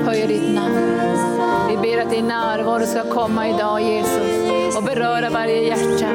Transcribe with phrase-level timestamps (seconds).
[0.00, 0.74] upphöjer ditt namn.
[1.68, 6.08] Vi ber att din närvaro ska komma idag Jesus och beröra varje hjärta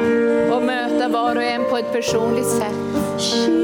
[0.56, 2.74] och möta var och en på ett personligt sätt.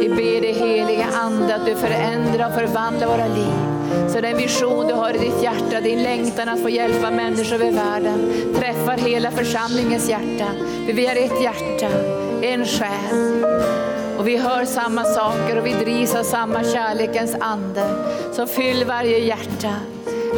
[0.01, 3.53] Vi ber dig heliga Ande att du förändrar och förvandlar våra liv.
[4.13, 7.73] Så den vision du har i ditt hjärta, din längtan att få hjälpa människor över
[7.73, 10.47] världen, träffar hela församlingens hjärta.
[10.87, 11.89] För vi har ett hjärta,
[12.43, 13.96] en själ.
[14.19, 17.85] Och vi hör samma saker och vi drivs av samma kärlekens ande.
[18.33, 19.75] Så fyll varje hjärta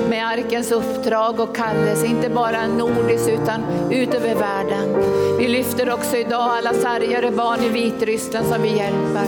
[0.09, 3.61] med arkens uppdrag och kallelse, inte bara nordiskt utan
[3.91, 4.97] ut över världen.
[5.39, 9.25] Vi lyfter också idag alla sargade barn i Vitryssland som vi hjälper.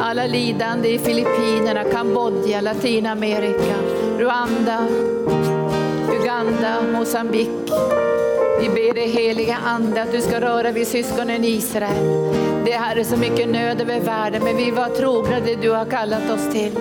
[0.00, 3.74] Alla lidande i Filippinerna, Kambodja, Latinamerika,
[4.18, 4.86] Rwanda,
[6.20, 7.72] Uganda, Mosambik.
[8.60, 12.51] Vi ber dig heliga Ande att du ska röra vid syskonen i Israel.
[12.64, 16.30] Det är så mycket nöd över världen, men vi var trogna det du har kallat
[16.30, 16.72] oss till.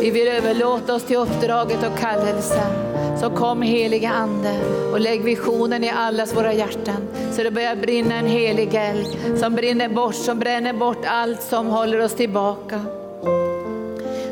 [0.00, 2.92] Vi vill överlåta oss till uppdraget och kallelsen.
[3.20, 4.54] Så kom heliga Ande
[4.92, 7.08] och lägg visionen i allas våra hjärtan.
[7.32, 11.66] Så det börjar brinna en helig eld som brinner bort, som bränner bort allt som
[11.66, 12.80] håller oss tillbaka.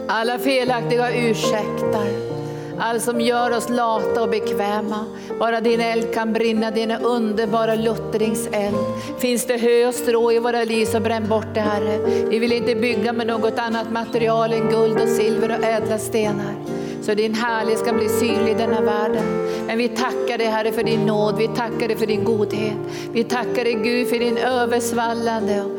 [0.08, 2.29] Alla felaktiga ursäkter
[2.80, 5.04] allt som gör oss lata och bekväma.
[5.38, 8.76] Bara din eld kan brinna, din underbara luttringseld.
[9.18, 11.98] Finns det hö och strå i våra liv så bränn bort det Herre.
[12.30, 16.54] Vi vill inte bygga med något annat material än guld och silver och ädla stenar.
[17.02, 19.24] Så din härlighet ska bli synlig i denna världen.
[19.66, 22.76] Men vi tackar dig Herre för din nåd, vi tackar dig för din godhet.
[23.12, 25.70] Vi tackar dig Gud för din översvallande och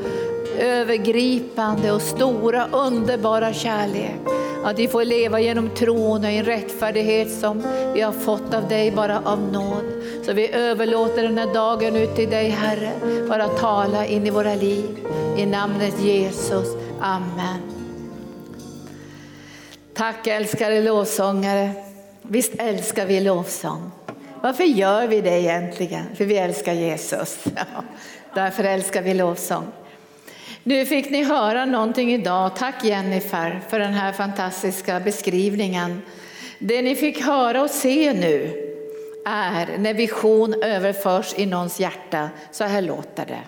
[0.59, 4.19] övergripande och stora underbara kärlek.
[4.63, 7.63] Att vi får leva genom tron och en rättfärdighet som
[7.93, 9.83] vi har fått av dig bara av nåd.
[10.25, 12.91] Så vi överlåter den här dagen ut till dig Herre,
[13.27, 14.97] bara tala in i våra liv.
[15.37, 16.67] I namnet Jesus,
[17.01, 17.61] Amen.
[19.93, 21.71] Tack älskade lovsångare.
[22.21, 23.91] Visst älskar vi lovsång?
[24.41, 26.15] Varför gör vi det egentligen?
[26.15, 27.39] För vi älskar Jesus.
[27.55, 27.83] Ja,
[28.35, 29.65] därför älskar vi lovsång.
[30.63, 32.55] Nu fick ni höra någonting idag.
[32.55, 36.01] Tack Jennifer för den här fantastiska beskrivningen.
[36.59, 38.67] Det ni fick höra och se nu
[39.25, 42.29] är när vision överförs i någons hjärta.
[42.51, 43.41] Så här låter det.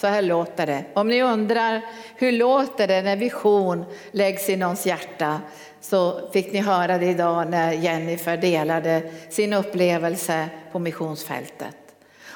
[0.00, 0.84] Så här låter det.
[0.94, 1.80] Om ni undrar
[2.16, 5.40] hur låter det när vision läggs i någons hjärta
[5.80, 11.81] så fick ni höra det idag när Jennifer delade sin upplevelse på missionsfältet.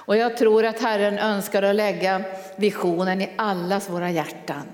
[0.06, 2.22] Och jag tror att Herren önskar att lägga
[2.56, 4.67] visionen i allas våra hjärtan.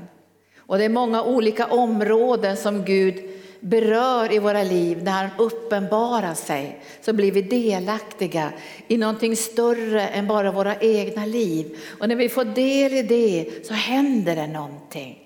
[0.59, 3.15] Och det är många olika områden som Gud
[3.60, 5.03] berör i våra liv.
[5.03, 8.53] När han uppenbarar sig så blir vi delaktiga
[8.88, 11.78] i någonting större än bara våra egna liv.
[12.00, 15.19] Och när vi får del i det så händer det någonting.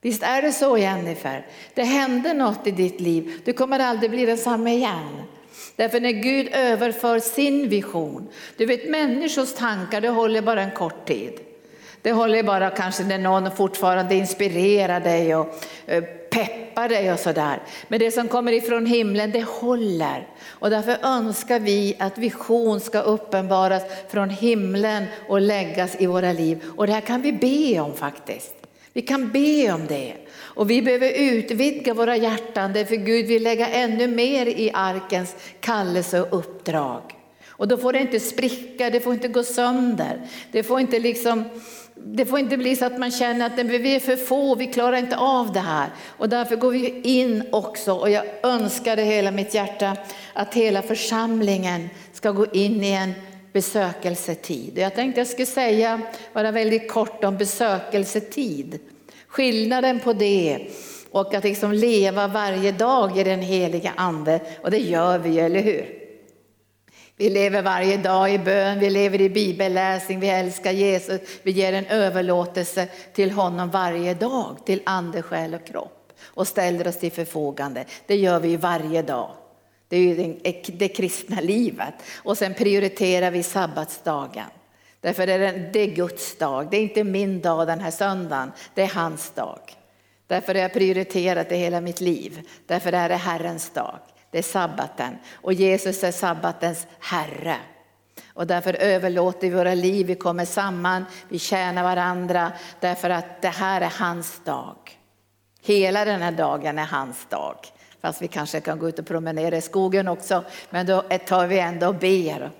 [0.00, 1.46] Visst är det så Jennifer?
[1.74, 3.40] Det händer något i ditt liv.
[3.44, 5.22] Du kommer aldrig bli densamma igen.
[5.80, 11.06] Därför när Gud överför sin vision, du vet människors tankar det håller bara en kort
[11.06, 11.32] tid.
[12.02, 15.54] Det håller bara kanske när någon fortfarande inspirerar dig och
[15.86, 17.62] eh, peppar dig och sådär.
[17.88, 20.28] Men det som kommer ifrån himlen det håller.
[20.46, 26.64] Och därför önskar vi att vision ska uppenbaras från himlen och läggas i våra liv.
[26.76, 28.54] Och det här kan vi be om faktiskt.
[28.92, 30.12] Vi kan be om det.
[30.60, 36.22] Och vi behöver utvidga våra hjärtan därför Gud vill lägga ännu mer i arkens kallelse
[36.22, 37.02] och uppdrag.
[37.48, 40.20] Och då får det inte spricka, det får inte gå sönder.
[40.52, 41.44] Det får inte, liksom,
[41.94, 44.96] det får inte bli så att man känner att vi är för få, vi klarar
[44.96, 45.88] inte av det här.
[46.06, 49.96] Och därför går vi in också och jag önskar det hela mitt hjärta
[50.32, 53.12] att hela församlingen ska gå in i en
[53.52, 54.78] besökelsetid.
[54.78, 56.00] Jag tänkte jag skulle säga
[56.32, 58.78] bara väldigt kort om besökelsetid.
[59.30, 60.66] Skillnaden på det
[61.10, 65.60] och att liksom leva varje dag i den heliga ande, och det gör vi eller
[65.60, 66.00] hur?
[67.16, 71.72] Vi lever varje dag i bön, vi lever i bibelläsning, vi älskar Jesus, vi ger
[71.72, 77.12] en överlåtelse till honom varje dag, till ande, själ och kropp och ställer oss till
[77.12, 77.84] förfogande.
[78.06, 79.30] Det gör vi varje dag.
[79.88, 80.36] Det är ju
[80.72, 81.94] det kristna livet.
[82.16, 84.46] Och sen prioriterar vi sabbatsdagen.
[85.00, 88.52] Därför är det, det är Guds dag, det är inte min dag den här söndagen,
[88.74, 89.60] det är hans dag.
[90.26, 93.98] Därför har jag prioriterat det hela mitt liv, därför är det Herrens dag,
[94.30, 95.16] det är sabbaten.
[95.34, 97.56] Och Jesus är sabbatens Herre.
[98.34, 102.52] Och därför överlåter vi våra liv, vi kommer samman, vi tjänar varandra.
[102.80, 104.76] Därför att det här är hans dag.
[105.62, 107.56] Hela den här dagen är hans dag.
[108.00, 111.58] Fast vi kanske kan gå ut och promenera i skogen också, men då tar vi
[111.58, 112.50] ändå och ber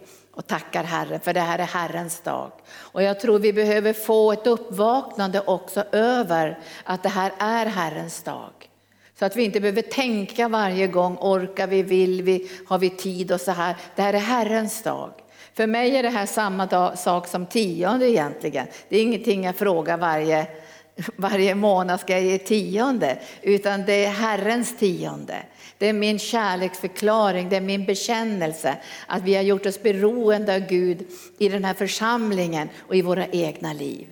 [0.40, 2.50] och tackar Herren för det här är Herrens dag.
[2.72, 8.22] Och jag tror vi behöver få ett uppvaknande också över att det här är Herrens
[8.22, 8.50] dag.
[9.19, 13.32] Så att vi inte behöver tänka varje gång, orkar vi, vill vi, har vi tid
[13.32, 13.76] och så här.
[13.96, 15.12] Det här är Herrens dag.
[15.54, 18.66] För mig är det här samma dag, sak som tionde egentligen.
[18.88, 20.46] Det är ingenting jag frågar varje,
[21.16, 23.19] varje månad, ska jag ge tionde?
[23.43, 25.36] Utan det är Herrens tionde.
[25.81, 30.61] Det är min kärleksförklaring, det är min bekännelse att vi har gjort oss beroende av
[30.61, 31.06] Gud
[31.38, 34.06] i den här församlingen och i våra egna liv.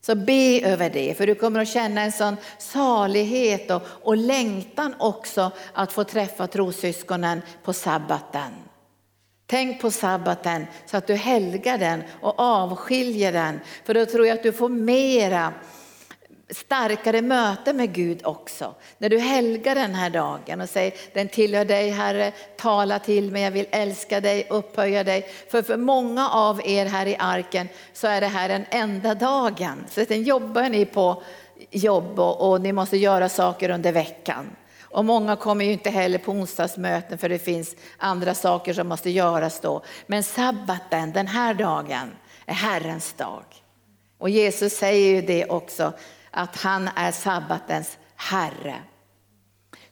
[0.00, 4.94] Så be över det, för du kommer att känna en sån salighet och, och längtan
[4.98, 8.52] också att få träffa trossyskonen på sabbaten.
[9.46, 14.36] Tänk på sabbaten så att du helgar den och avskiljer den, för då tror jag
[14.36, 15.52] att du får mera
[16.54, 18.74] starkare möte med Gud också.
[18.98, 23.42] När du helgar den här dagen och säger den tillhör dig Herre, tala till mig,
[23.42, 25.28] jag vill älska dig, upphöja dig.
[25.50, 29.84] För för många av er här i arken så är det här den enda dagen.
[29.90, 31.22] Så sen jobbar ni på
[31.70, 34.50] jobb och, och ni måste göra saker under veckan.
[34.92, 39.10] Och många kommer ju inte heller på onsdagsmöten för det finns andra saker som måste
[39.10, 39.82] göras då.
[40.06, 42.10] Men sabbaten, den här dagen,
[42.46, 43.44] är Herrens dag.
[44.18, 45.92] Och Jesus säger ju det också,
[46.32, 48.76] att han är sabbatens Herre.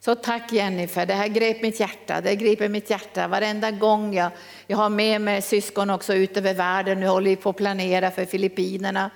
[0.00, 2.20] Så tack Jennifer, det här grep mitt hjärta.
[2.20, 4.31] Det griper mitt hjärta varenda gång jag,
[4.66, 7.00] jag har med mig syskon också ut över världen.
[7.00, 9.10] Nu håller vi på att planera för Filippinerna,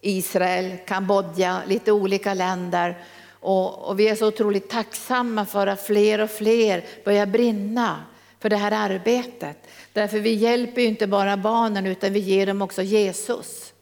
[0.00, 2.98] Israel, Kambodja, lite olika länder.
[3.30, 8.04] Och, och vi är så otroligt tacksamma för att fler och fler börjar brinna
[8.40, 9.56] för det här arbetet.
[9.92, 13.73] Därför vi hjälper ju inte bara barnen utan vi ger dem också Jesus.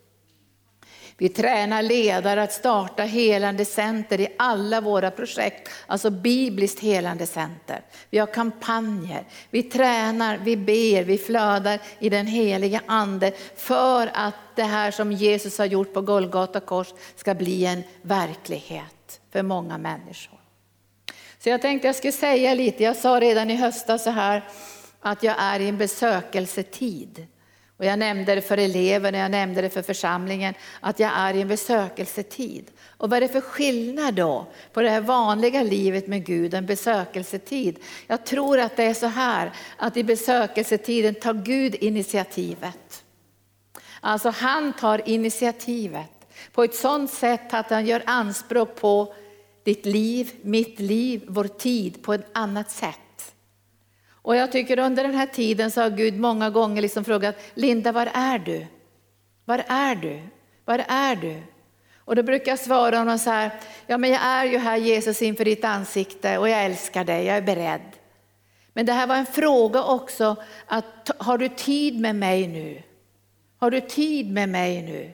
[1.22, 7.80] Vi tränar ledare att starta helande center i alla våra projekt, alltså bibliskt helande center.
[8.10, 14.34] Vi har kampanjer, vi tränar, vi ber, vi flödar i den heliga ande för att
[14.54, 19.78] det här som Jesus har gjort på Golgata kors ska bli en verklighet för många
[19.78, 20.40] människor.
[21.38, 24.42] Så jag tänkte jag skulle säga lite, jag sa redan i höstas så här
[25.00, 27.26] att jag är i en besökelsetid.
[27.82, 31.40] Och jag nämnde det för eleverna, jag nämnde det för församlingen, att jag är i
[31.40, 32.70] en besökelsetid.
[32.96, 36.67] Och vad är det för skillnad då på det här vanliga livet med Gud, en
[36.67, 37.79] besökelsetid?
[38.06, 43.05] Jag tror att det är så här, att i besökelsetiden tar Gud initiativet.
[44.00, 46.11] Alltså han tar initiativet
[46.52, 49.14] på ett sådant sätt att han gör anspråk på
[49.64, 52.99] ditt liv, mitt liv, vår tid på ett annat sätt.
[54.22, 57.92] Och jag tycker under den här tiden så har Gud många gånger liksom frågat, Linda
[57.92, 58.66] var är du?
[59.44, 60.20] Var är du?
[60.64, 61.42] Var är du?
[62.04, 63.50] Och då brukar jag svara honom så här,
[63.86, 67.36] ja men jag är ju här Jesus inför ditt ansikte och jag älskar dig, jag
[67.36, 67.90] är beredd.
[68.72, 70.36] Men det här var en fråga också,
[70.66, 72.82] att har du tid med mig nu?
[73.58, 75.12] Har du tid med mig nu?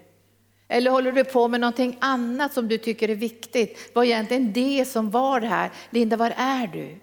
[0.68, 3.76] Eller håller du på med någonting annat som du tycker är viktigt?
[3.76, 5.70] Det var egentligen det som var det här.
[5.90, 6.98] Linda, var är du?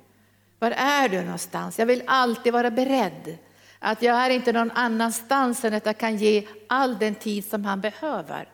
[0.66, 1.80] Var är du någonstans?
[1.80, 3.38] Jag vill alltid vara beredd.
[3.80, 7.66] Att jag är inte någon annanstans än att jag kan ge all den tid som
[7.66, 8.50] han behöver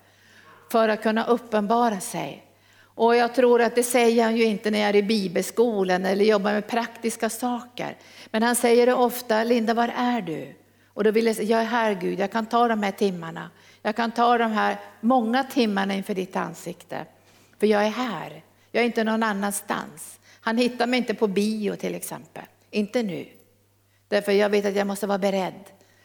[0.71, 2.45] för att kunna uppenbara sig.
[2.83, 6.25] Och jag tror att det säger han ju inte när jag är i bibelskolan eller
[6.25, 7.97] jobbar med praktiska saker.
[8.31, 10.55] Men han säger det ofta, Linda var är du?
[10.93, 13.49] Och då vill jag säga, jag är här Gud, jag kan ta de här timmarna.
[13.81, 17.05] Jag kan ta de här många timmarna inför ditt ansikte.
[17.59, 20.17] För jag är här, jag är inte någon annanstans.
[20.41, 23.25] Han hittar mig inte på bio till exempel, inte nu.
[24.07, 25.63] Därför jag vet att jag måste vara beredd.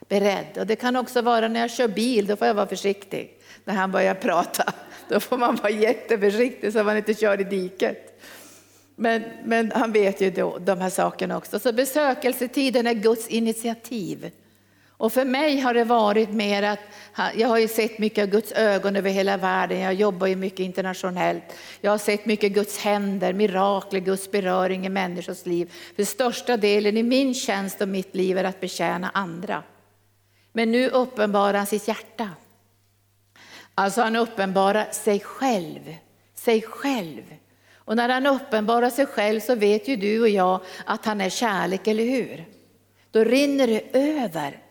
[0.08, 0.58] Beredd.
[0.58, 3.38] Och det kan också vara när jag kör bil, då får jag vara försiktig.
[3.64, 4.72] När han börjar prata,
[5.08, 8.22] då får man vara jätteförsiktig så man inte kör i diket.
[8.96, 11.58] Men, men han vet ju då, de här sakerna också.
[11.58, 14.30] Så besökelsetiden är Guds initiativ.
[14.98, 16.80] Och för mig har det varit mer att,
[17.34, 20.60] jag har ju sett mycket av Guds ögon över hela världen, jag jobbar ju mycket
[20.60, 21.42] internationellt.
[21.80, 25.72] Jag har sett mycket Guds händer, mirakler, Guds beröring i människors liv.
[25.96, 29.62] För största delen i min tjänst och mitt liv är att betjäna andra.
[30.52, 32.30] Men nu uppenbarar han sitt hjärta.
[33.74, 35.96] Alltså han uppenbarar sig själv,
[36.34, 37.22] sig själv.
[37.74, 41.30] Och när han uppenbarar sig själv så vet ju du och jag att han är
[41.30, 42.44] kärlek, eller hur?
[43.10, 44.62] Då rinner det över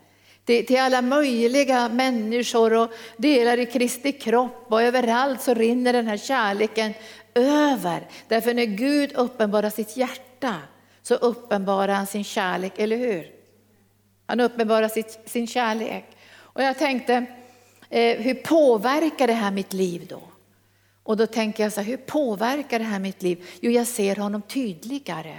[0.45, 6.17] till alla möjliga människor och delar i Kristi kropp och överallt så rinner den här
[6.17, 6.93] kärleken
[7.35, 8.07] över.
[8.27, 10.55] Därför när Gud uppenbarar sitt hjärta
[11.01, 13.31] så uppenbarar han sin kärlek, eller hur?
[14.25, 16.05] Han uppenbarar sitt, sin kärlek.
[16.37, 17.25] Och jag tänkte,
[17.89, 20.21] eh, hur påverkar det här mitt liv då?
[21.03, 23.45] Och då tänker jag så här, hur påverkar det här mitt liv?
[23.61, 25.35] Jo, jag ser honom tydligare.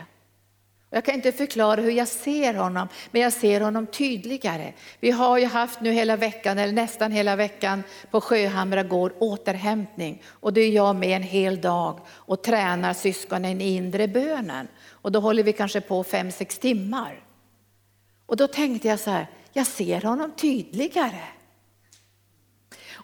[0.96, 4.72] Jag kan inte förklara hur jag ser honom, men jag ser honom tydligare.
[5.00, 10.22] Vi har ju haft nu hela veckan, eller nästan hela veckan, på Sjöhamra gård återhämtning.
[10.26, 14.68] Och det är jag med en hel dag och tränar syskonen i inre bönen.
[14.90, 17.24] Och då håller vi kanske på fem sex timmar.
[18.26, 21.22] Och då tänkte jag så här, jag ser honom tydligare.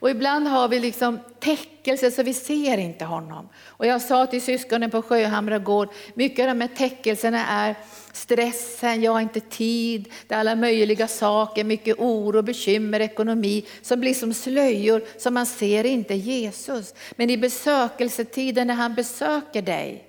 [0.03, 3.49] Och ibland har vi liksom täckelse så vi ser inte honom.
[3.67, 7.75] Och jag sa till syskonen på Sjöhamra gård, mycket av de här täckelserna är
[8.13, 14.01] stressen, jag har inte tid, det är alla möjliga saker, mycket oro, bekymmer, ekonomi som
[14.01, 16.95] blir som slöjor så man ser inte Jesus.
[17.17, 20.05] Men i besökelsetiden när han besöker dig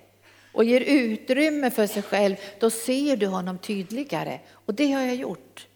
[0.52, 4.40] och ger utrymme för sig själv, då ser du honom tydligare.
[4.52, 5.66] Och det har jag gjort.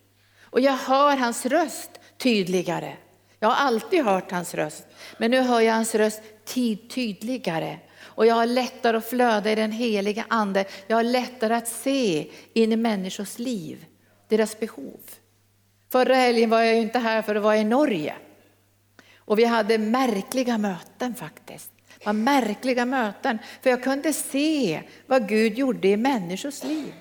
[0.43, 2.97] Och jag hör hans röst tydligare.
[3.41, 7.79] Jag har alltid hört hans röst, men nu hör jag hans röst tid tydligare.
[8.01, 10.65] Och jag har lättare att flöda i den heliga ande.
[10.87, 13.87] Jag har lättare att se in i människors liv,
[14.29, 15.01] deras behov.
[15.93, 18.15] Förra helgen var jag inte här för att vara i Norge.
[19.17, 21.73] Och vi hade märkliga möten faktiskt.
[21.99, 26.95] Det var märkliga möten, för jag kunde se vad Gud gjorde i människors liv.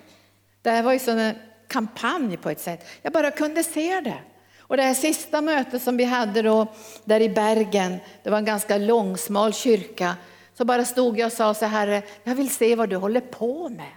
[0.61, 1.35] Det här var ju en
[1.67, 2.87] kampanj på ett sätt.
[3.01, 4.19] Jag bara kunde se det.
[4.67, 6.67] Och det här sista mötet som vi hade då
[7.05, 10.15] där i Bergen, det var en ganska långsmal kyrka,
[10.57, 13.69] så bara stod jag och sa så här, jag vill se vad du håller på
[13.69, 13.91] med.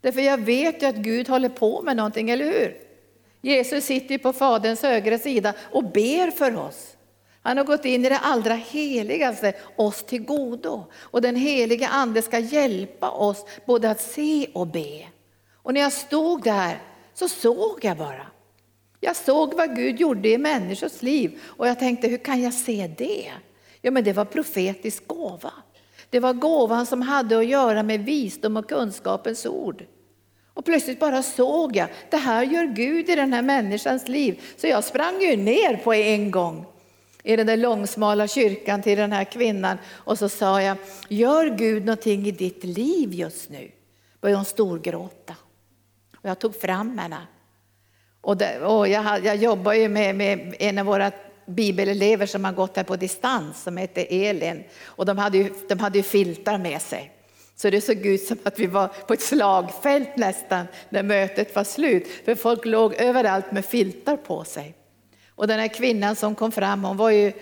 [0.00, 2.76] Därför jag vet ju att Gud håller på med någonting, eller hur?
[3.40, 6.96] Jesus sitter ju på Faderns högra sida och ber för oss.
[7.42, 10.84] Han har gått in i det allra heligaste, oss till godo.
[11.00, 15.06] Och den heliga Ande ska hjälpa oss både att se och be.
[15.62, 16.78] Och när jag stod där
[17.14, 18.26] så såg jag bara.
[19.00, 22.90] Jag såg vad Gud gjorde i människors liv och jag tänkte, hur kan jag se
[22.98, 23.32] det?
[23.80, 25.52] Ja, men det var profetisk gåva.
[26.10, 29.84] Det var gåvan som hade att göra med visdom och kunskapens ord.
[30.54, 34.40] Och plötsligt bara såg jag, det här gör Gud i den här människans liv.
[34.56, 36.66] Så jag sprang ju ner på en gång
[37.22, 40.76] i den där långsmala kyrkan till den här kvinnan och så sa jag,
[41.08, 43.70] gör Gud någonting i ditt liv just nu?
[44.20, 45.36] Började hon storgråta.
[46.16, 47.16] Och jag tog fram henne
[48.20, 51.12] och, det, och jag, jag jobbar ju med, med en av våra
[51.46, 54.64] bibelelever som har gått här på distans som heter Elin.
[54.82, 57.12] Och de hade ju, de hade ju filtar med sig.
[57.56, 61.64] Så det såg ut som att vi var på ett slagfält nästan när mötet var
[61.64, 62.08] slut.
[62.24, 64.74] För folk låg överallt med filtar på sig.
[65.28, 67.32] Och den här kvinnan som kom fram, hon var ju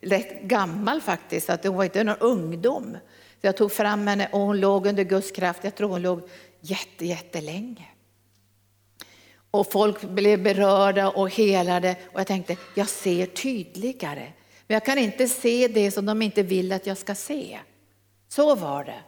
[0.00, 2.96] rätt gammal faktiskt, att hon var inte någon ungdom.
[3.40, 6.28] Så jag tog fram henne och hon låg under Guds kraft, jag tror hon låg
[6.60, 7.84] jätte, jättelänge.
[9.56, 14.32] Och folk blev berörda och helade och jag tänkte, jag ser tydligare.
[14.66, 17.58] Men jag kan inte se det som de inte vill att jag ska se.
[18.28, 19.00] Så var det.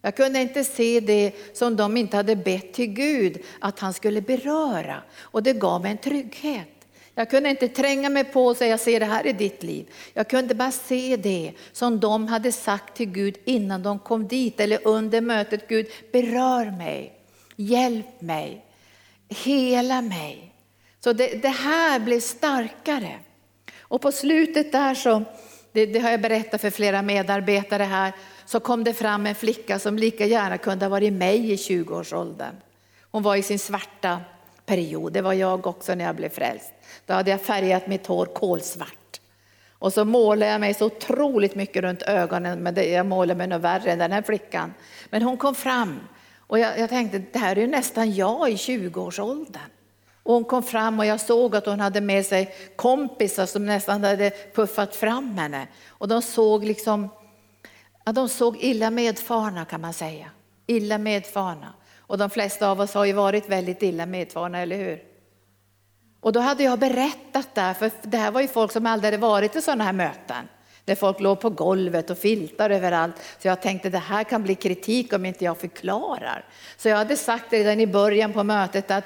[0.00, 4.20] Jag kunde inte se det som de inte hade bett till Gud att han skulle
[4.20, 5.02] beröra.
[5.20, 6.68] Och det gav mig en trygghet.
[7.14, 9.86] Jag kunde inte tränga mig på och säga, jag ser det här i ditt liv.
[10.14, 14.60] Jag kunde bara se det som de hade sagt till Gud innan de kom dit
[14.60, 15.68] eller under mötet.
[15.68, 17.12] Gud, berör mig,
[17.56, 18.64] hjälp mig
[19.32, 20.54] hela mig.
[21.00, 23.18] Så det, det, här blev starkare.
[23.80, 25.24] Och på slutet där så,
[25.72, 28.12] det, det, har jag berättat för flera medarbetare här,
[28.44, 32.54] så kom det fram en flicka som lika gärna kunde ha varit mig i 20-årsåldern.
[33.10, 34.20] Hon var i sin svarta
[34.66, 36.72] period, det var jag också när jag blev frälst.
[37.06, 39.20] Då hade jag färgat mitt hår kolsvart.
[39.82, 43.46] Och så målade jag mig så otroligt mycket runt ögonen, men det, jag målade mig
[43.46, 44.74] nog värre än den här flickan.
[45.10, 46.00] Men hon kom fram
[46.52, 49.70] och jag, jag tänkte, det här är ju nästan jag i 20-årsåldern.
[50.22, 54.04] Och hon kom fram och jag såg att hon hade med sig kompisar som nästan
[54.04, 55.66] hade puffat fram henne.
[55.88, 57.08] Och de såg liksom,
[58.04, 60.30] ja, de såg illa medfarna kan man säga.
[60.66, 61.74] Illa medfarna.
[61.98, 65.02] Och de flesta av oss har ju varit väldigt illa medfarna, eller hur?
[66.20, 69.12] Och då hade jag berättat det här, för det här var ju folk som aldrig
[69.12, 70.48] hade varit i sådana här möten.
[70.84, 73.14] Där folk låg på golvet och filtar överallt.
[73.38, 76.44] Så jag tänkte det här kan bli kritik om inte jag förklarar.
[76.76, 79.04] Så jag hade sagt redan i början på mötet att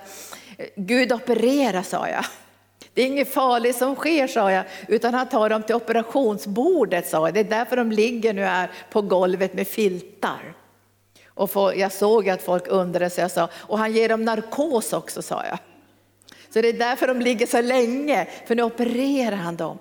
[0.58, 2.24] eh, Gud opererar, sa jag.
[2.94, 7.26] Det är inget farligt som sker, sa jag, utan han tar dem till operationsbordet, sa
[7.26, 7.34] jag.
[7.34, 10.54] Det är därför de ligger nu här på golvet med filtar.
[11.28, 15.22] Och jag såg att folk undrade, så jag sa, och han ger dem narkos också,
[15.22, 15.58] sa jag.
[16.50, 19.78] Så det är därför de ligger så länge, för nu opererar han dem.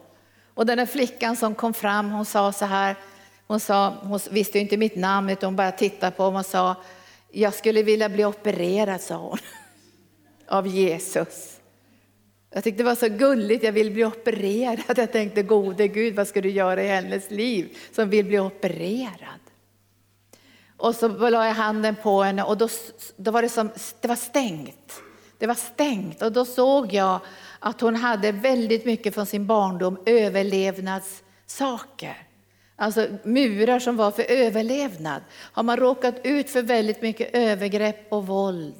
[0.55, 2.95] Och den där flickan som kom fram, hon sa så här,
[3.47, 6.45] hon, sa, hon visste ju inte mitt namn, utan hon bara tittade på mig och
[6.45, 6.75] sa,
[7.31, 9.38] jag skulle vilja bli opererad, sa hon,
[10.47, 11.59] av Jesus.
[12.53, 14.97] Jag tyckte det var så gulligt, jag vill bli opererad.
[14.97, 19.39] Jag tänkte, gode Gud, vad ska du göra i hennes liv som vill bli opererad?
[20.77, 22.69] Och så la jag handen på henne och då,
[23.15, 23.69] då var det som,
[24.01, 25.01] det var stängt.
[25.38, 27.20] Det var stängt och då såg jag
[27.60, 32.27] att hon hade väldigt mycket från sin barndom överlevnadssaker.
[32.75, 35.22] Alltså murar som var för överlevnad.
[35.34, 38.75] Har man råkat ut för väldigt mycket övergrepp och våld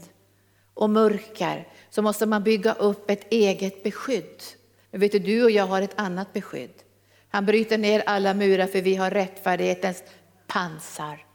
[0.74, 4.44] och mörker så måste man bygga upp ett eget beskydd.
[4.92, 6.74] Men vet du, du och jag har ett annat beskydd.
[7.30, 10.04] Han bryter ner alla murar för vi har rättfärdighetens
[10.48, 11.26] pansar.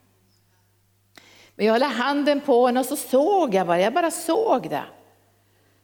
[1.54, 4.84] Men jag la handen på henne och så såg jag bara, jag bara såg det.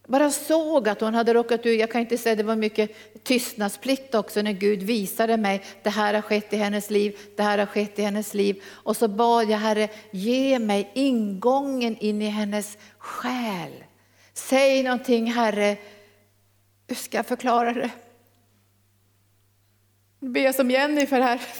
[0.06, 2.90] Bara såg att hon hade råkat ut, jag kan inte säga det var mycket
[3.22, 7.58] tystnadsplikt också när Gud visade mig, det här har skett i hennes liv, det här
[7.58, 8.62] har skett i hennes liv.
[8.66, 13.84] Och så bad jag Herre, ge mig ingången in i hennes själ.
[14.34, 15.76] Säg någonting Herre,
[16.88, 17.90] hur ska jag förklara det?
[20.18, 21.40] Nu ber jag som Jennifer här.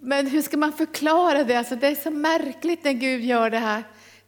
[0.00, 1.56] Men hur ska man förklara det?
[1.56, 3.82] Alltså det är så märkligt när Gud gör det här.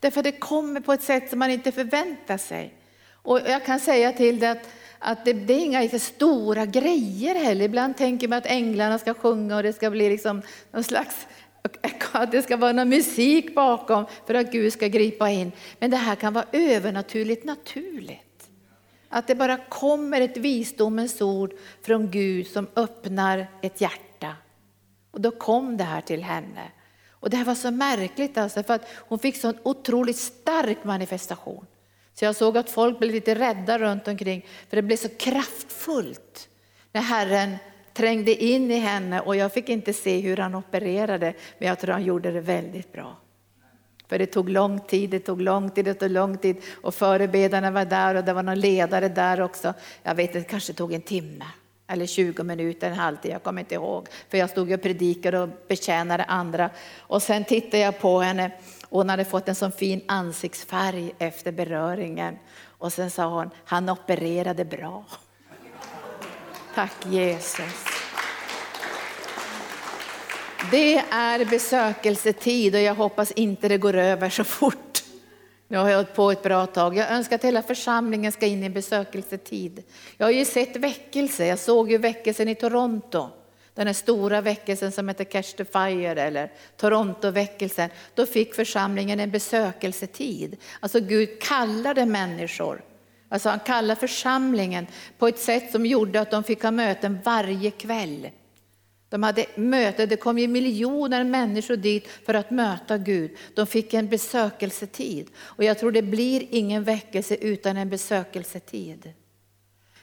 [0.05, 2.75] Därför det kommer på ett sätt som man inte förväntar sig.
[3.13, 4.69] Och jag kan säga till dig att,
[4.99, 7.65] att det, det, är inga stora grejer heller.
[7.65, 10.43] Ibland tänker man att änglarna ska sjunga och det ska bli liksom
[10.73, 11.27] någon slags
[12.31, 15.53] det ska vara någon musik bakom för att Gud ska gripa in.
[15.79, 18.49] Men det här kan vara övernaturligt naturligt.
[19.09, 24.37] Att det bara kommer ett visdomens ord från Gud som öppnar ett hjärta.
[25.11, 26.71] Och då kom det här till henne.
[27.25, 30.85] Och det här var så märkligt alltså, för att hon fick så en otroligt stark
[30.85, 31.67] manifestation.
[32.15, 36.49] Så jag såg att folk blev lite rädda runt omkring, för det blev så kraftfullt
[36.93, 37.57] när Herren
[37.93, 41.93] trängde in i henne och jag fick inte se hur han opererade, men jag tror
[41.93, 43.17] han gjorde det väldigt bra.
[44.09, 47.71] För det tog lång tid, det tog lång tid, det tog lång tid och förebedarna
[47.71, 49.75] var där och det var någon ledare där också.
[50.03, 51.45] Jag vet, det kanske tog en timme
[51.87, 54.09] eller 20 minuter, en halvtimme, jag kommer inte ihåg.
[54.29, 56.71] För jag stod och predikade och betjänade andra.
[56.99, 58.51] Och sen tittade jag på henne
[58.89, 62.39] och hon hade fått en sån fin ansiktsfärg efter beröringen.
[62.79, 65.05] Och sen sa hon, han opererade bra.
[66.75, 67.85] Tack Jesus.
[70.71, 75.05] Det är besökelsetid och jag hoppas inte det går över så fort.
[75.75, 76.97] Nu har jag hållit på ett bra tag.
[76.97, 79.83] Jag önskar att hela församlingen ska in i en besökelsetid.
[80.17, 81.47] Jag har ju sett väckelse.
[81.47, 83.29] Jag såg ju väckelsen i Toronto.
[83.75, 87.91] Den här stora väckelsen som heter Catch the Fire eller Toronto-väckelsen.
[88.15, 90.57] Då fick församlingen en besökelsetid.
[90.81, 92.85] Alltså Gud kallade människor.
[93.29, 94.87] Alltså han kallade församlingen
[95.19, 98.31] på ett sätt som gjorde att de fick ha möten varje kväll.
[99.15, 103.31] De hade möte, det kom ju miljoner människor dit för att möta Gud.
[103.55, 105.31] De fick en besökelsetid.
[105.37, 109.13] Och jag tror det blir ingen väckelse utan en besökelsetid.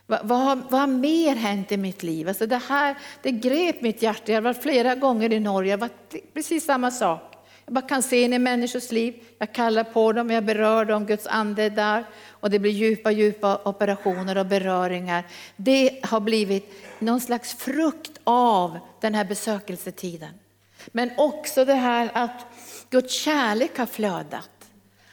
[0.06, 2.28] Vad, vad, har, vad har mer hänt i mitt liv?
[2.28, 4.32] Alltså det här det grep mitt hjärta.
[4.32, 5.89] Jag har varit flera gånger i Norge, det var
[6.34, 7.31] precis samma sak.
[7.72, 11.06] Jag bara kan se in i människors liv, jag kallar på dem, jag berör dem,
[11.06, 15.24] Guds ande är där och det blir djupa, djupa operationer och beröringar.
[15.56, 20.30] Det har blivit någon slags frukt av den här besökelsetiden.
[20.88, 22.46] Men också det här att
[22.90, 24.50] Guds kärlek har flödat.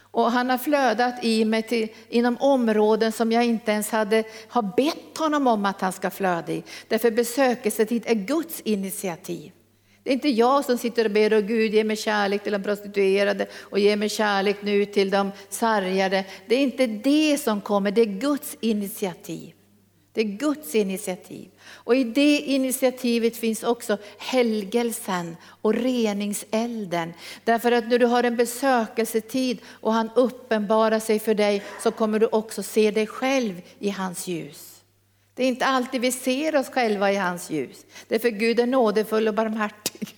[0.01, 4.63] Och han har flödat i mig till, inom områden som jag inte ens hade har
[4.63, 6.63] bett honom om att han ska flöda i.
[6.89, 9.53] Därför besökelsetid är Guds initiativ.
[10.09, 12.63] Det är inte jag som sitter och ber, och Gud ge mig kärlek till de
[12.63, 16.25] prostituerade och ge mig kärlek nu till de sargade.
[16.47, 19.53] Det är inte det som kommer, det är Guds initiativ.
[20.13, 21.49] Det är Guds initiativ.
[21.65, 27.13] Och i det initiativet finns också helgelsen och reningselden.
[27.45, 32.19] Därför att när du har en besökelsetid och han uppenbarar sig för dig så kommer
[32.19, 34.68] du också se dig själv i hans ljus.
[35.39, 37.87] Det är inte alltid vi ser oss själva i hans ljus.
[38.09, 40.09] Därför Gud är nådefull och barmhärtig.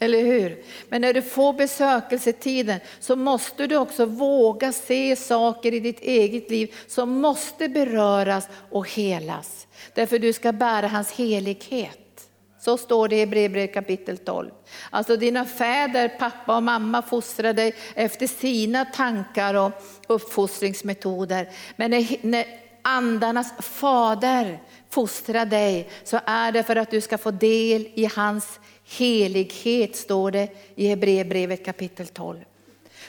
[0.00, 0.62] Eller hur?
[0.88, 6.50] Men när du får besökelsetiden så måste du också våga se saker i ditt eget
[6.50, 9.66] liv som måste beröras och helas.
[9.94, 12.28] Därför du ska bära hans helighet.
[12.60, 14.50] Så står det i Hebreerbrevet kapitel 12.
[14.90, 19.72] Alltså dina fäder, pappa och mamma fostrade dig efter sina tankar och
[20.08, 21.48] uppfostringsmetoder.
[21.76, 24.58] Men när, när andarnas fader
[24.90, 30.30] fostrar dig så är det för att du ska få del i hans helighet, står
[30.30, 32.38] det i Hebreerbrevet kapitel 12.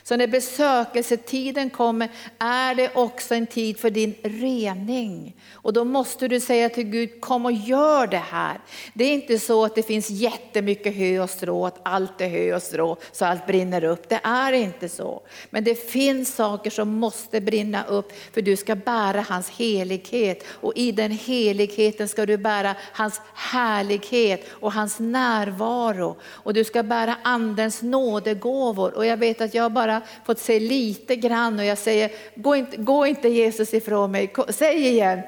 [0.08, 5.36] Så när besökelsetiden kommer är det också en tid för din rening.
[5.54, 8.60] Och då måste du säga till Gud, kom och gör det här.
[8.94, 12.56] Det är inte så att det finns jättemycket hö och strå, att allt är hö
[12.56, 14.10] och strå så allt brinner upp.
[14.10, 15.22] Det är inte så.
[15.50, 20.44] Men det finns saker som måste brinna upp för du ska bära hans helighet.
[20.50, 26.18] Och i den heligheten ska du bära hans härlighet och hans närvaro.
[26.24, 28.94] Och du ska bära andens nådegåvor.
[28.94, 29.95] Och jag vet att jag bara
[30.26, 34.34] fått se lite grann och jag säger, gå inte, gå inte Jesus ifrån mig.
[34.50, 35.22] Säg igen.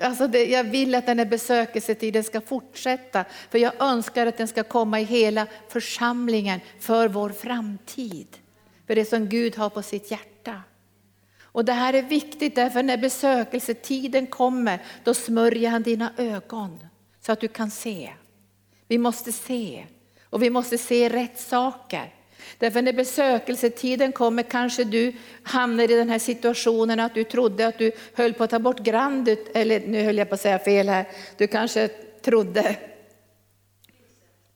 [0.00, 4.48] Alltså det, jag vill att den här besökelsetiden ska fortsätta, för jag önskar att den
[4.48, 8.26] ska komma i hela församlingen för vår framtid.
[8.86, 10.62] För det som Gud har på sitt hjärta.
[11.42, 16.78] Och det här är viktigt därför när besökelsetiden kommer, då smörjer han dina ögon
[17.20, 18.12] så att du kan se.
[18.88, 19.86] Vi måste se
[20.30, 22.14] och vi måste se rätt saker.
[22.58, 27.78] Därför när besökelsetiden kommer kanske du hamnar i den här situationen att du trodde att
[27.78, 30.88] du höll på att ta bort grandet, eller nu höll jag på att säga fel
[30.88, 31.88] här, du kanske
[32.22, 32.76] trodde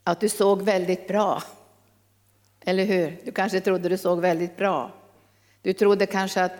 [0.03, 1.43] att du såg väldigt bra.
[2.65, 3.17] Eller hur?
[3.25, 4.91] Du kanske trodde du såg väldigt bra.
[5.61, 6.53] Du trodde kanske att,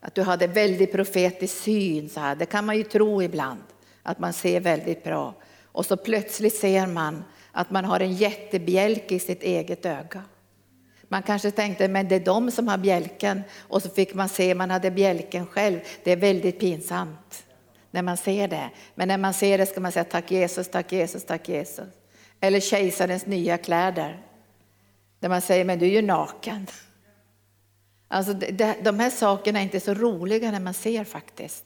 [0.00, 2.08] att du hade väldigt profetisk syn.
[2.08, 2.36] Så här.
[2.36, 3.62] Det kan man ju tro ibland,
[4.02, 5.34] att man ser väldigt bra.
[5.64, 10.22] Och så plötsligt ser man att man har en jättebjälke i sitt eget öga.
[11.08, 13.42] Man kanske tänkte, men det är de som har bjälken.
[13.58, 15.80] Och så fick man se, man hade bjälken själv.
[16.04, 17.44] Det är väldigt pinsamt
[17.90, 18.70] när man ser det.
[18.94, 21.88] Men när man ser det ska man säga tack Jesus, tack Jesus, tack Jesus.
[22.40, 24.22] Eller kejsarens nya kläder.
[25.20, 26.66] Där man säger, men du är ju naken.
[28.08, 28.34] Alltså,
[28.82, 31.64] de här sakerna är inte så roliga när man ser faktiskt.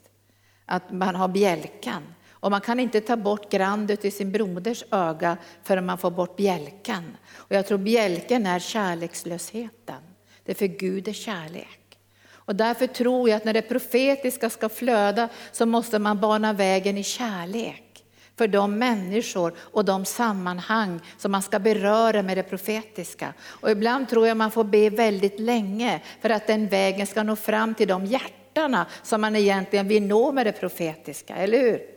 [0.66, 2.02] Att man har bjälkan.
[2.42, 6.36] Och man kan inte ta bort grandet i sin broders öga förrän man får bort
[6.36, 7.16] bjälken.
[7.34, 10.02] Och jag tror bjälken är kärlekslösheten.
[10.44, 11.98] Det är för Gud är kärlek.
[12.30, 16.98] Och därför tror jag att när det profetiska ska flöda så måste man bana vägen
[16.98, 18.04] i kärlek
[18.38, 23.34] för de människor och de sammanhang som man ska beröra med det profetiska.
[23.44, 27.36] Och ibland tror jag man får be väldigt länge för att den vägen ska nå
[27.36, 31.91] fram till de hjärtana som man egentligen vill nå med det profetiska, eller hur?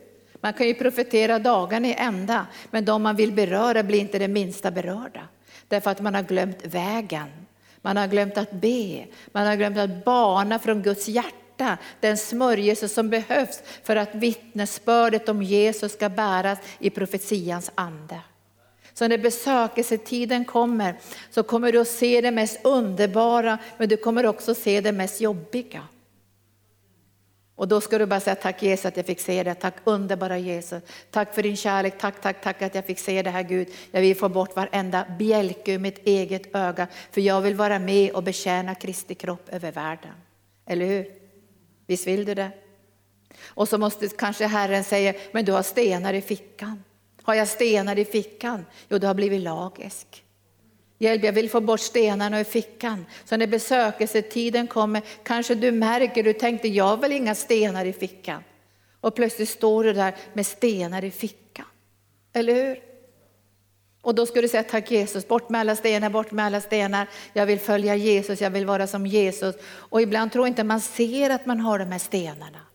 [0.46, 4.28] Man kan ju profetera dagarna i ända, men de man vill beröra blir inte det
[4.28, 5.28] minsta berörda.
[5.68, 7.28] Därför att man har glömt vägen.
[7.82, 12.88] Man har glömt att be, man har glömt att bana från Guds hjärta den smörjelse
[12.88, 18.20] som behövs för att vittnesbördet om Jesus ska bäras i profetians ande.
[18.94, 20.94] Så när besökelsetiden kommer
[21.30, 25.20] så kommer du att se det mest underbara men du kommer också se det mest
[25.20, 25.82] jobbiga.
[27.56, 29.54] Och då ska du bara säga tack Jesus att jag fick se det.
[29.54, 30.82] Tack underbara Jesus.
[31.10, 31.98] Tack för din kärlek.
[31.98, 33.68] Tack, tack, tack att jag fick se det här Gud.
[33.90, 36.86] Jag vill få bort varenda bjälke ur mitt eget öga.
[37.10, 40.12] För jag vill vara med och betjäna Kristi kropp över världen.
[40.66, 41.06] Eller hur?
[41.86, 42.50] Visst vill du det?
[43.44, 46.84] Och så måste kanske Herren säga, men du har stenar i fickan.
[47.22, 48.64] Har jag stenar i fickan?
[48.88, 50.24] Jo, du har blivit lagisk.
[50.98, 53.06] Hjälp, jag vill få bort stenarna ur fickan.
[53.24, 57.92] Så när besökelsetiden kommer kanske du märker, du tänkte jag har väl inga stenar i
[57.92, 58.42] fickan.
[59.00, 61.66] Och plötsligt står du där med stenar i fickan.
[62.32, 62.78] Eller hur?
[64.02, 67.08] Och då ska du säga tack Jesus, bort med alla stenar, bort med alla stenar.
[67.32, 69.56] Jag vill följa Jesus, jag vill vara som Jesus.
[69.66, 72.65] Och ibland tror inte man ser att man har de här stenarna.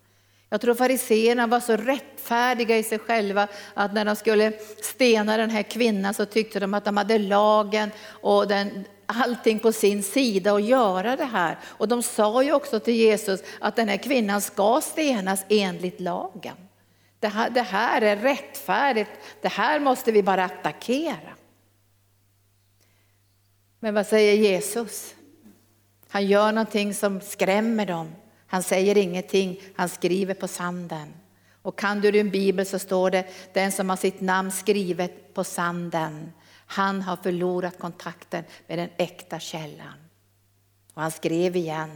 [0.54, 5.50] Jag tror fariseerna var så rättfärdiga i sig själva att när de skulle stena den
[5.50, 10.54] här kvinnan så tyckte de att de hade lagen och den, allting på sin sida
[10.54, 11.58] att göra det här.
[11.66, 16.56] Och de sa ju också till Jesus att den här kvinnan ska stenas enligt lagen.
[17.20, 19.12] Det här, det här är rättfärdigt,
[19.42, 21.36] det här måste vi bara attackera.
[23.80, 25.16] Men vad säger Jesus?
[26.08, 28.16] Han gör någonting som skrämmer dem.
[28.52, 31.14] Han säger ingenting, han skriver på sanden.
[31.62, 35.44] Och kan du din bibel så står det, den som har sitt namn skrivet på
[35.44, 39.94] sanden, han har förlorat kontakten med den äkta källan.
[40.94, 41.92] Och han skrev igen.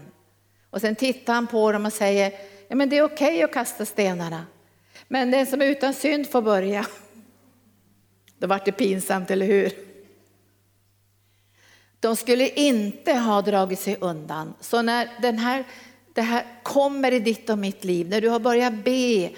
[0.70, 2.34] Och sen tittar han på dem och säger,
[2.68, 4.46] ja, men det är okej okay att kasta stenarna,
[5.08, 6.86] men den som är utan synd får börja.
[8.40, 9.72] Då vart det pinsamt, eller hur?
[12.00, 14.54] De skulle inte ha dragit sig undan.
[14.60, 15.66] Så när den här
[16.16, 18.10] det här kommer i ditt och mitt liv.
[18.10, 19.30] När du har börjat be,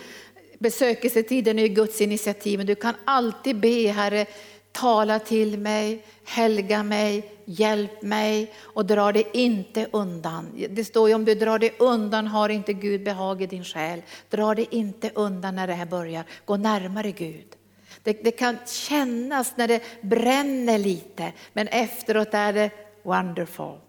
[0.60, 4.26] besökelsetiden är Guds initiativ, men du kan alltid be Herre,
[4.72, 10.68] tala till mig, helga mig, hjälp mig och dra dig inte undan.
[10.70, 14.02] Det står ju om du drar dig undan har inte Gud behag i din själ.
[14.30, 17.48] Dra dig inte undan när det här börjar, gå närmare Gud.
[18.04, 22.72] Det, det kan kännas när det bränner lite, men efteråt är det
[23.04, 23.87] wonderful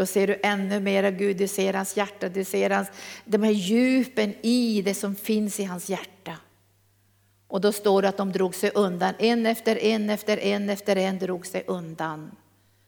[0.00, 2.88] då ser du ännu mera Gud, du ser hans hjärta, du ser hans,
[3.24, 6.36] de här djupen i det som finns i hans hjärta.
[7.48, 10.96] Och då står det att de drog sig undan, en efter en efter en efter
[10.96, 12.30] en drog sig undan.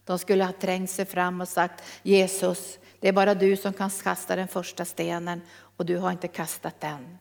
[0.05, 3.91] De skulle ha trängt sig fram och sagt Jesus, det är bara du som kan
[3.91, 5.41] kasta den första stenen
[5.77, 7.19] och du har inte kastat den.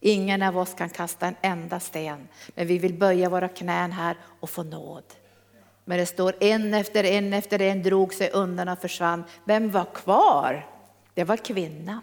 [0.00, 4.16] Ingen av oss kan kasta en enda sten, men vi vill böja våra knän här
[4.40, 5.04] och få nåd.
[5.84, 9.24] Men det står en efter en efter en drog sig undan och försvann.
[9.44, 10.66] Vem var kvar?
[11.14, 12.02] Det var kvinnan.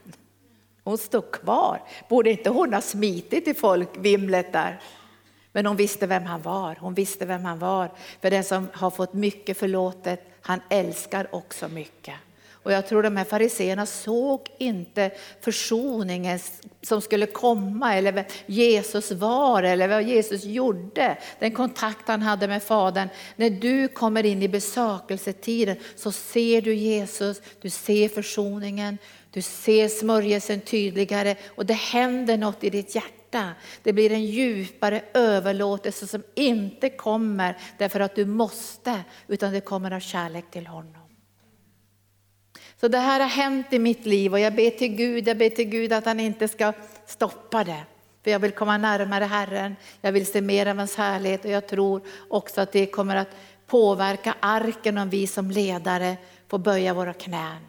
[0.83, 1.81] Hon stod kvar.
[2.09, 4.81] Borde inte hon ha smitit i folkvimlet där?
[5.51, 6.77] Men hon visste vem han var.
[6.79, 7.91] Hon visste vem han var.
[8.21, 12.15] För den som har fått mycket förlåtet, han älskar också mycket.
[12.63, 16.39] Och jag tror de här fariseerna såg inte försoningen
[16.81, 21.17] som skulle komma eller vem Jesus var eller vad Jesus gjorde.
[21.39, 23.09] Den kontakt han hade med Fadern.
[23.35, 28.97] När du kommer in i besökelsetiden så ser du Jesus, du ser försoningen,
[29.31, 33.49] du ser smörjelsen tydligare och det händer något i ditt hjärta.
[33.83, 39.91] Det blir en djupare överlåtelse som inte kommer därför att du måste, utan det kommer
[39.91, 40.98] av kärlek till honom.
[42.81, 45.49] Så det här har hänt i mitt liv och jag ber till Gud, jag ber
[45.49, 46.73] till Gud att han inte ska
[47.05, 47.83] stoppa det.
[48.23, 51.67] För jag vill komma närmare Herren, jag vill se mer av hans härlighet och jag
[51.67, 53.35] tror också att det kommer att
[53.67, 57.61] påverka arken om vi som ledare får böja våra knän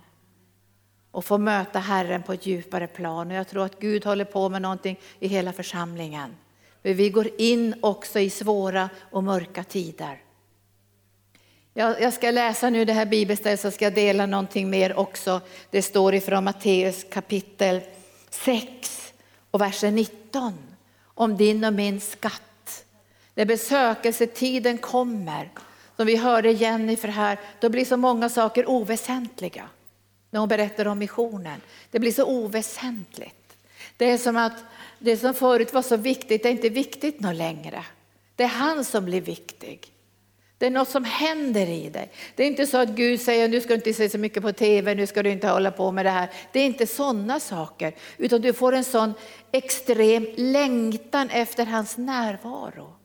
[1.11, 3.31] och få möta Herren på ett djupare plan.
[3.31, 6.37] Och jag tror att Gud håller på med någonting i hela församlingen.
[6.83, 10.18] För vi går in också i svåra och mörka tider.
[11.74, 15.40] Jag, ska läsa nu det här bibelstället så ska jag dela någonting mer också.
[15.70, 17.80] Det står ifrån Matteus kapitel
[18.30, 19.12] 6
[19.50, 20.59] och versen 19
[21.04, 22.85] om din och min skatt.
[23.35, 25.50] När besökelsetiden kommer,
[25.96, 29.68] som vi hörde Jennifer här, då blir så många saker oväsentliga.
[30.30, 31.61] När hon berättar om missionen.
[31.90, 33.56] Det blir så oväsentligt.
[33.96, 34.64] Det är som att
[34.98, 37.85] det som förut var så viktigt, det är inte viktigt något längre.
[38.37, 39.92] Det är han som blir viktig.
[40.61, 42.11] Det är något som händer i dig.
[42.35, 44.53] Det är inte så att Gud säger nu ska du inte se så mycket på
[44.53, 46.31] tv, nu ska du inte hålla på med det här.
[46.53, 49.14] Det är inte sådana saker, utan du får en sån
[49.53, 52.96] extrem längtan efter hans närvaro,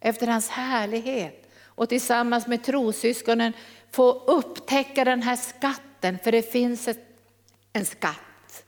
[0.00, 1.48] efter hans härlighet.
[1.64, 3.52] Och tillsammans med trossyskonen
[3.90, 6.88] få upptäcka den här skatten, för det finns
[7.72, 8.64] en skatt.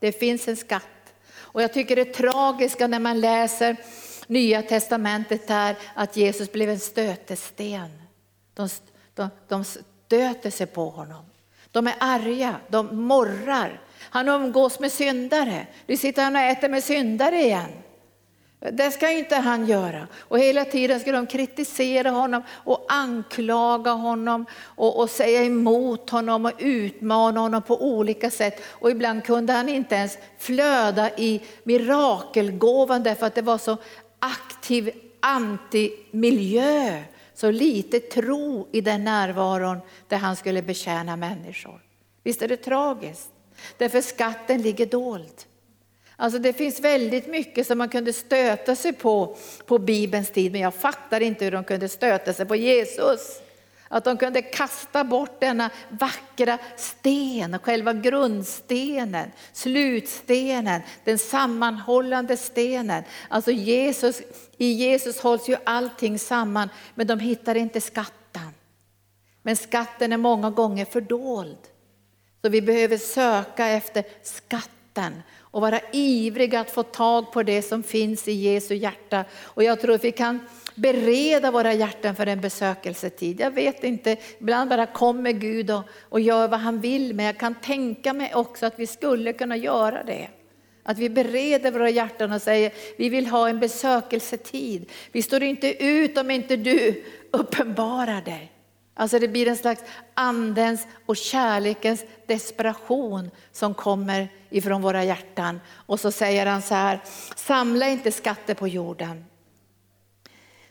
[0.00, 1.14] Det finns en skatt.
[1.36, 3.76] Och jag tycker det tragiska när man läser
[4.28, 8.02] Nya testamentet är att Jesus blev en stötesten.
[8.54, 8.68] De,
[9.14, 11.24] de, de stöter sig på honom.
[11.72, 13.80] De är arga, de morrar.
[13.98, 15.66] Han umgås med syndare.
[15.86, 17.70] Nu sitter han och äter med syndare igen.
[18.72, 20.06] Det ska inte han göra.
[20.16, 26.44] Och hela tiden ska de kritisera honom och anklaga honom och, och, säga emot honom
[26.44, 28.62] och utmana honom på olika sätt.
[28.68, 33.76] Och ibland kunde han inte ens flöda i mirakelgåvan därför att det var så
[34.18, 37.02] aktiv antimiljö,
[37.34, 39.78] så lite tro i den närvaron
[40.08, 41.80] där han skulle betjäna människor.
[42.22, 43.30] Visst är det tragiskt?
[43.76, 45.44] Därför skatten ligger dold.
[46.16, 50.60] Alltså det finns väldigt mycket som man kunde stöta sig på på Bibelns tid, men
[50.60, 53.40] jag fattar inte hur de kunde stöta sig på Jesus.
[53.88, 63.02] Att de kunde kasta bort denna vackra sten, själva grundstenen, slutstenen, den sammanhållande stenen.
[63.28, 64.22] Alltså Jesus,
[64.56, 68.52] I Jesus hålls ju allting samman, men de hittar inte skatten.
[69.42, 71.58] Men skatten är många gånger fördold.
[72.42, 77.82] Så vi behöver söka efter skatten och vara ivriga att få tag på det som
[77.82, 79.24] finns i Jesu hjärta.
[79.42, 80.40] Och jag tror att vi kan
[80.78, 83.40] bereda våra hjärtan för en besökelsetid.
[83.40, 87.38] Jag vet inte, ibland bara kommer Gud och, och gör vad han vill, men jag
[87.38, 90.28] kan tänka mig också att vi skulle kunna göra det.
[90.82, 94.90] Att vi bereder våra hjärtan och säger, vi vill ha en besökelsetid.
[95.12, 98.52] Vi står inte ut om inte du uppenbarar dig.
[98.94, 99.82] Alltså det blir en slags
[100.14, 105.60] andens och kärlekens desperation som kommer ifrån våra hjärtan.
[105.70, 107.00] Och så säger han så här,
[107.36, 109.24] samla inte skatter på jorden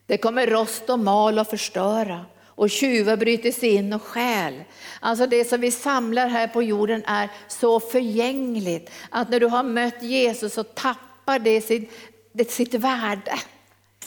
[0.08, 4.64] det kommer rost och mal och förstöra och tjuvar bryter sig in och stjäl.
[5.00, 9.64] Alltså det som vi samlar här på jorden är så förgängligt att när du har
[9.64, 11.92] mött Jesus så tappar det sitt,
[12.32, 13.40] det sitt värde.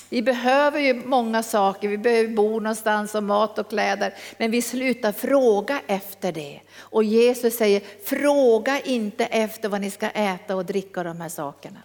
[0.08, 4.62] Vi behöver ju många saker, vi behöver bo någonstans och mat och kläder, men vi
[4.62, 6.60] slutar fråga efter det.
[6.78, 11.80] Och Jesus säger, fråga inte efter vad ni ska äta och dricka de här sakerna.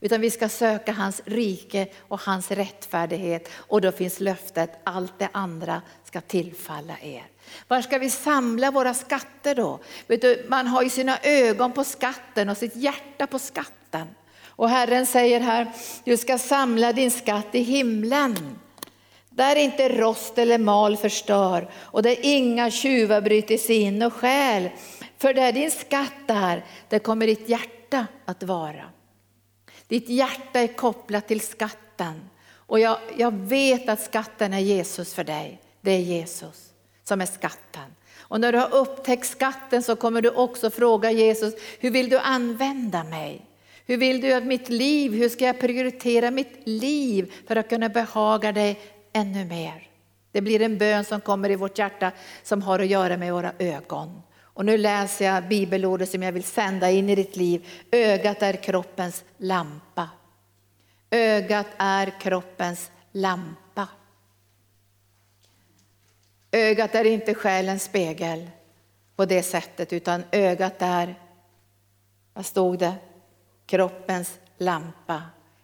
[0.00, 5.28] Utan vi ska söka hans rike och hans rättfärdighet och då finns löftet allt det
[5.32, 7.26] andra ska tillfalla er.
[7.68, 9.78] Var ska vi samla våra skatter då?
[10.06, 14.08] Du, man har ju sina ögon på skatten och sitt hjärta på skatten.
[14.46, 15.72] Och Herren säger här,
[16.04, 18.58] du ska samla din skatt i himlen.
[19.30, 24.70] Där inte rost eller mal förstör och där inga tjuvar bryter sig in och stjäl.
[25.18, 28.84] För där din skatt är, där kommer ditt hjärta att vara.
[29.88, 32.30] Ditt hjärta är kopplat till skatten.
[32.50, 35.60] Och jag, jag vet att skatten är Jesus för dig.
[35.80, 36.72] Det är Jesus
[37.04, 37.94] som är skatten.
[38.18, 42.18] Och när du har upptäckt skatten så kommer du också fråga Jesus, hur vill du
[42.18, 43.44] använda mig?
[43.86, 47.88] Hur vill du att mitt liv, hur ska jag prioritera mitt liv för att kunna
[47.88, 48.80] behaga dig
[49.12, 49.88] ännu mer?
[50.32, 53.52] Det blir en bön som kommer i vårt hjärta som har att göra med våra
[53.58, 54.22] ögon.
[54.58, 57.68] Och nu läser jag bibelordet som jag vill sända in i ditt liv.
[57.90, 60.08] Ögat är kroppens lampa.
[61.10, 63.88] Ögat är kroppens lampa.
[66.52, 68.50] Ögat är inte själens spegel
[69.16, 71.14] på det sättet, utan ögat är,
[72.34, 72.94] vad stod det?
[73.66, 75.22] Kroppens lampa.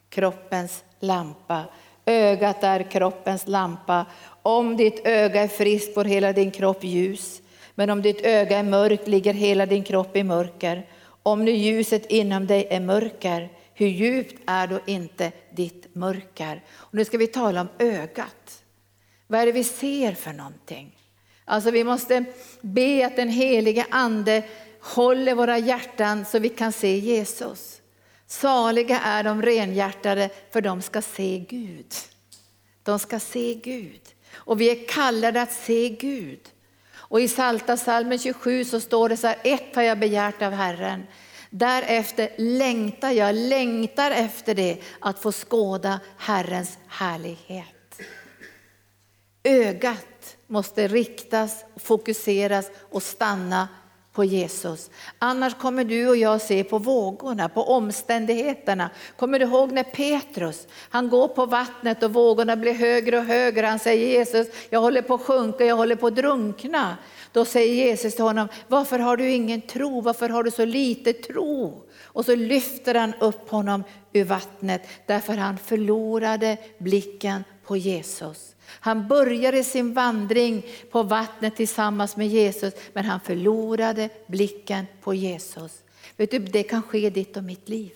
[0.09, 1.65] Kroppens lampa.
[2.05, 4.07] Ögat är kroppens lampa.
[4.43, 7.41] Om ditt öga är friskt får hela din kropp ljus.
[7.75, 10.87] Men om ditt öga är mörkt ligger hela din kropp i mörker.
[11.23, 16.65] Om nu ljuset inom dig är mörker, hur djupt är då inte ditt mörker?
[16.73, 18.63] Och nu ska vi tala om ögat.
[19.27, 20.99] Vad är det vi ser för någonting?
[21.45, 22.25] Alltså vi måste
[22.61, 24.43] be att den helige ande
[24.81, 27.81] håller våra hjärtan så vi kan se Jesus.
[28.27, 31.95] Saliga är de renhjärtade för de ska se Gud.
[32.83, 34.01] De ska se Gud.
[34.33, 36.41] Och vi är kallade att se Gud.
[37.15, 40.53] Och i Salta salmen 27 så står det så här, ett har jag begärt av
[40.53, 41.07] Herren.
[41.51, 48.01] Därefter längtar jag, längtar efter det, att få skåda Herrens härlighet.
[49.45, 53.69] Ögat måste riktas, fokuseras och stanna
[54.15, 54.91] på Jesus.
[55.19, 58.91] Annars kommer du och jag se på vågorna, på omständigheterna.
[59.17, 63.67] Kommer du ihåg när Petrus, han går på vattnet och vågorna blir högre och högre.
[63.67, 66.97] Han säger Jesus, jag håller på att sjunka, jag håller på att drunkna.
[67.35, 70.01] Då säger Jesus till honom, varför har du ingen tro?
[70.01, 71.83] Varför har du så lite tro?
[72.03, 78.55] Och så lyfter han upp honom ur vattnet därför han förlorade blicken på Jesus.
[78.67, 85.83] Han började sin vandring på vattnet tillsammans med Jesus, men han förlorade blicken på Jesus.
[86.17, 87.93] Vet du, det kan ske i ditt och mitt liv.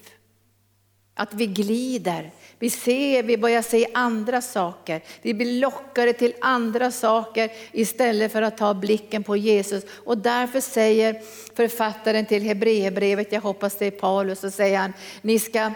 [1.20, 5.02] Att vi glider, vi ser, vi börjar se andra saker.
[5.22, 9.85] Vi blir lockade till andra saker istället för att ta blicken på Jesus.
[10.04, 11.22] Och därför säger
[11.54, 15.72] författaren till Hebreerbrevet, jag hoppas det är Paulus, så säger han, ni ska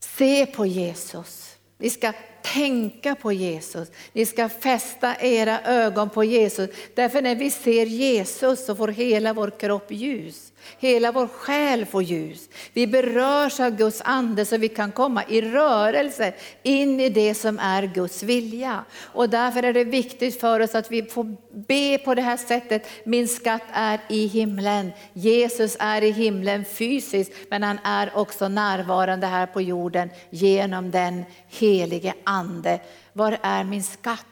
[0.00, 1.56] se på Jesus.
[1.78, 2.12] Ni ska
[2.42, 3.88] tänka på Jesus.
[4.12, 6.70] Ni ska fästa era ögon på Jesus.
[6.94, 10.49] Därför när vi ser Jesus så får hela vår kropp ljus.
[10.78, 12.48] Hela vår själ får ljus.
[12.72, 17.58] Vi berörs av Guds ande så vi kan komma i rörelse in i det som
[17.58, 18.84] är Guds vilja.
[19.00, 22.86] Och därför är det viktigt för oss att vi får be på det här sättet.
[23.04, 24.90] Min skatt är i himlen.
[25.12, 31.24] Jesus är i himlen fysiskt men han är också närvarande här på jorden genom den
[31.48, 32.80] helige ande.
[33.12, 34.26] Var är min skatt?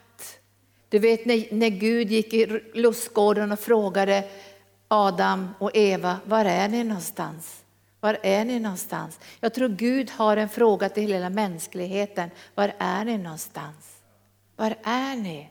[0.90, 4.24] Du vet när, när Gud gick i lustgården och frågade
[4.88, 7.64] Adam och Eva, var är ni någonstans?
[8.00, 9.20] Var är ni någonstans?
[9.40, 12.30] Jag tror Gud har en fråga till hela mänskligheten.
[12.54, 13.96] Var är ni någonstans?
[14.56, 15.48] Var är ni?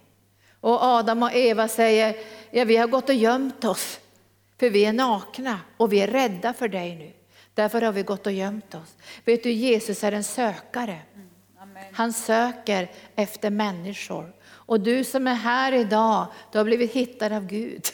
[0.62, 2.16] Och Adam och Eva säger,
[2.52, 4.00] ja vi har gått och gömt oss.
[4.60, 7.14] För vi är nakna och vi är rädda för dig nu.
[7.54, 8.96] Därför har vi gått och gömt oss.
[9.26, 11.00] Vet du, Jesus är en sökare.
[11.92, 14.34] Han söker efter människor.
[14.50, 17.86] Och du som är här idag, du har blivit hittad av Gud.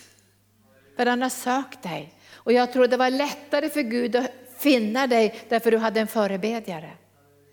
[0.96, 2.14] För han har sökt dig.
[2.34, 6.08] Och jag tror det var lättare för Gud att finna dig därför du hade en
[6.08, 6.92] förebedjare.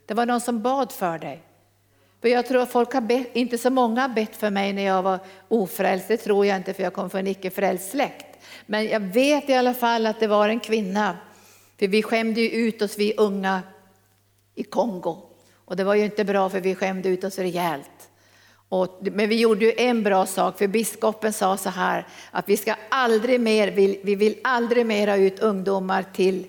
[0.06, 1.42] Det var någon som bad för dig.
[2.20, 4.82] För jag tror att folk har bett, inte så många har bett för mig när
[4.82, 8.38] jag var ofrälst, det tror jag inte för jag kom från en icke-frälst släkt.
[8.66, 11.16] Men jag vet i alla fall att det var en kvinna,
[11.78, 13.62] för vi skämde ju ut oss vi unga
[14.54, 15.22] i Kongo.
[15.64, 18.09] Och det var ju inte bra för vi skämde ut oss rejält.
[18.70, 22.56] Och, men vi gjorde ju en bra sak, för biskopen sa så här att vi
[22.56, 26.46] ska aldrig mer, vi, vi vill aldrig mer ha ut ungdomar till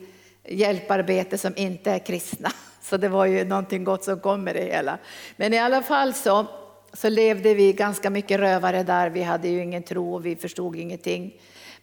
[0.47, 2.51] hjälparbete som inte är kristna.
[2.81, 4.97] Så det var ju någonting gott som kom med det hela.
[5.35, 6.45] Men i alla fall så,
[6.93, 9.09] så levde vi ganska mycket rövare där.
[9.09, 11.33] Vi hade ju ingen tro och vi förstod ingenting.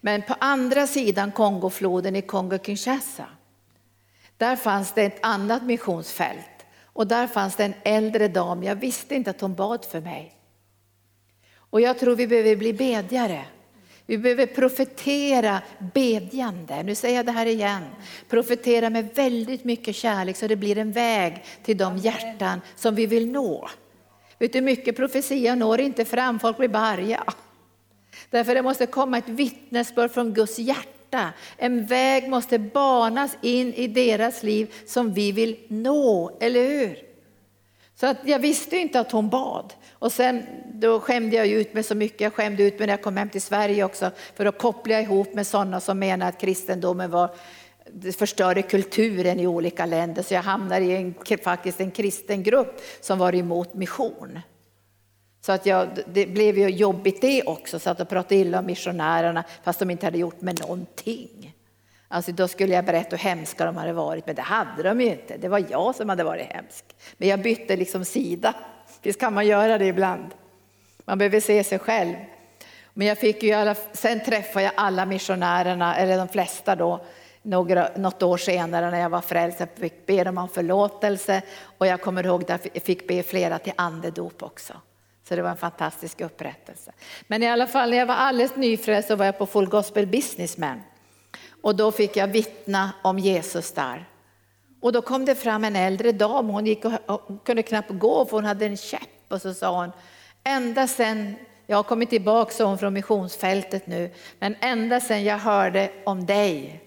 [0.00, 3.26] Men på andra sidan Kongofloden i Kongo-Kinshasa,
[4.36, 6.57] Där fanns det ett annat missionsfält
[6.98, 8.62] och där fanns det en äldre dam.
[8.62, 10.34] Jag visste inte att hon bad för mig.
[11.70, 13.44] Och jag tror vi behöver bli bedjare.
[14.06, 15.62] Vi behöver profetera
[15.94, 16.82] bedjande.
[16.82, 17.82] Nu säger jag det här igen.
[18.28, 23.06] Profetera med väldigt mycket kärlek så det blir en väg till de hjärtan som vi
[23.06, 23.68] vill nå.
[24.38, 27.24] Vet du, mycket profetia når inte fram, folk blir bara arga.
[28.30, 30.97] Därför det måste komma ett vittnesbörd från Guds hjärta.
[31.56, 36.98] En väg måste banas in i deras liv som vi vill nå, eller hur?
[38.00, 39.74] Så att jag visste inte att hon bad.
[39.92, 40.42] Och sen
[40.74, 42.20] då skämde jag ut mig så mycket.
[42.20, 44.10] Jag skämde ut mig när jag kom hem till Sverige också.
[44.34, 47.30] För att koppla ihop med sådana som menar att kristendomen var
[48.18, 50.22] förstörde kulturen i olika länder.
[50.22, 54.40] Så jag hamnade i en, faktiskt en kristen grupp som var emot mission.
[55.40, 58.66] Så att jag, det blev ju jobbigt det också, så att jag pratade illa om
[58.66, 61.54] missionärerna fast de inte hade gjort med någonting.
[62.08, 65.06] Alltså då skulle jag berätta hur hemska de hade varit, men det hade de ju
[65.06, 65.36] inte.
[65.36, 66.84] Det var jag som hade varit hemsk.
[67.16, 68.54] Men jag bytte liksom sida.
[69.02, 70.34] Visst kan man göra det ibland?
[71.04, 72.14] Man behöver se sig själv.
[72.94, 77.04] Men jag fick ju alla, sen träffade jag alla missionärerna, eller de flesta då,
[77.42, 79.60] några, något år senare när jag var frälst.
[79.60, 81.42] Jag fick be dem om förlåtelse
[81.78, 84.74] och jag kommer ihåg att jag fick be flera till andedop också.
[85.28, 86.92] Så det var en fantastisk upprättelse.
[87.26, 90.06] Men i alla fall när jag var alldeles nyfrälst så var jag på Full Gospel
[90.06, 90.82] Businessman.
[91.62, 94.08] Och då fick jag vittna om Jesus där.
[94.80, 98.32] Och då kom det fram en äldre dam, hon gick och, kunde knappt gå för
[98.32, 99.00] hon hade en käpp.
[99.28, 99.92] Och så sa hon,
[100.44, 101.34] ända sen,
[101.66, 106.26] jag har kommit tillbaka så hon från missionsfältet nu, men ända sen jag hörde om
[106.26, 106.80] dig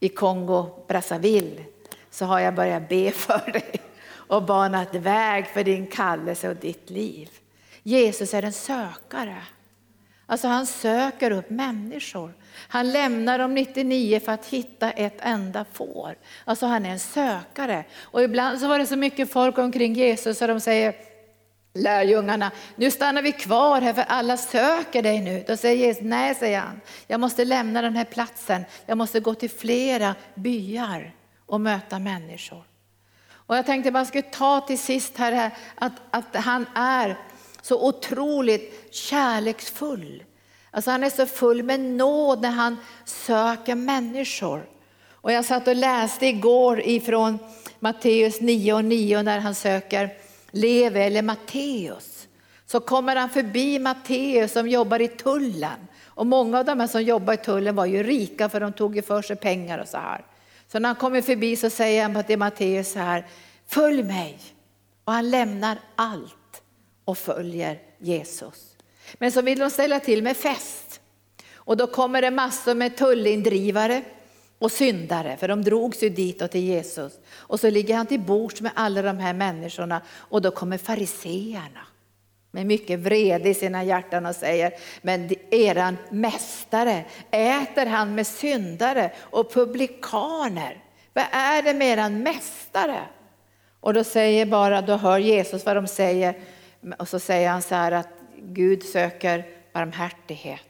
[0.00, 1.64] i Kongo Brazzaville
[2.10, 3.80] så har jag börjat be för dig
[4.12, 7.30] och banat väg för din kallelse och ditt liv.
[7.86, 9.42] Jesus är en sökare.
[10.26, 12.34] Alltså han söker upp människor.
[12.68, 16.16] Han lämnar de 99 för att hitta ett enda får.
[16.44, 17.84] Alltså han är en sökare.
[18.00, 20.94] Och ibland så var det så mycket folk omkring Jesus så de säger
[21.74, 25.44] lärjungarna, nu stannar vi kvar här för alla söker dig nu.
[25.46, 28.64] Då säger Jesus, nej säger han, jag måste lämna den här platsen.
[28.86, 31.14] Jag måste gå till flera byar
[31.46, 32.64] och möta människor.
[33.46, 37.16] Och jag tänkte bara skulle ta till sist här att, att han är
[37.64, 40.24] så otroligt kärleksfull.
[40.70, 44.66] Alltså han är så full med nåd när han söker människor.
[45.10, 47.38] Och jag satt och läste igår ifrån
[47.78, 50.10] Matteus 9 och 9 när han söker
[50.50, 52.28] Levi eller Matteus.
[52.66, 55.86] Så kommer han förbi Matteus som jobbar i tullen.
[56.04, 59.02] Och många av de som jobbar i tullen var ju rika för de tog ju
[59.02, 60.24] för sig pengar och så här.
[60.72, 63.26] Så när han kommer förbi så säger han till Matteus så här,
[63.66, 64.38] följ mig.
[65.04, 66.36] Och han lämnar allt
[67.04, 68.76] och följer Jesus.
[69.14, 71.00] Men så vill de ställa till med fest.
[71.54, 74.02] Och då kommer det massor med tullindrivare
[74.58, 77.12] och syndare, för de drogs ju ditåt till Jesus.
[77.30, 81.86] Och så ligger han till bords med alla de här människorna och då kommer fariseerna
[82.50, 89.12] med mycket vrede i sina hjärtan och säger, men eran mästare, äter han med syndare
[89.18, 90.84] och publikaner?
[91.12, 93.00] Vad är det med eran mästare?
[93.80, 96.34] Och då säger bara, då hör Jesus vad de säger,
[96.98, 98.08] och så säger han så här att
[98.38, 100.60] Gud söker barmhärtighet.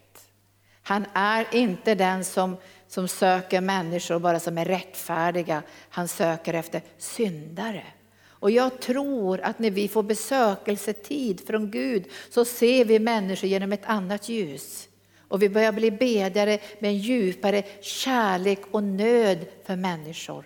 [0.82, 2.56] Han är inte den som,
[2.88, 5.62] som söker människor bara som är rättfärdiga.
[5.88, 7.84] Han söker efter syndare.
[8.26, 13.72] Och jag tror att när vi får besökelsetid från Gud så ser vi människor genom
[13.72, 14.88] ett annat ljus.
[15.28, 20.44] Och vi börjar bli bedjare med en djupare kärlek och nöd för människor.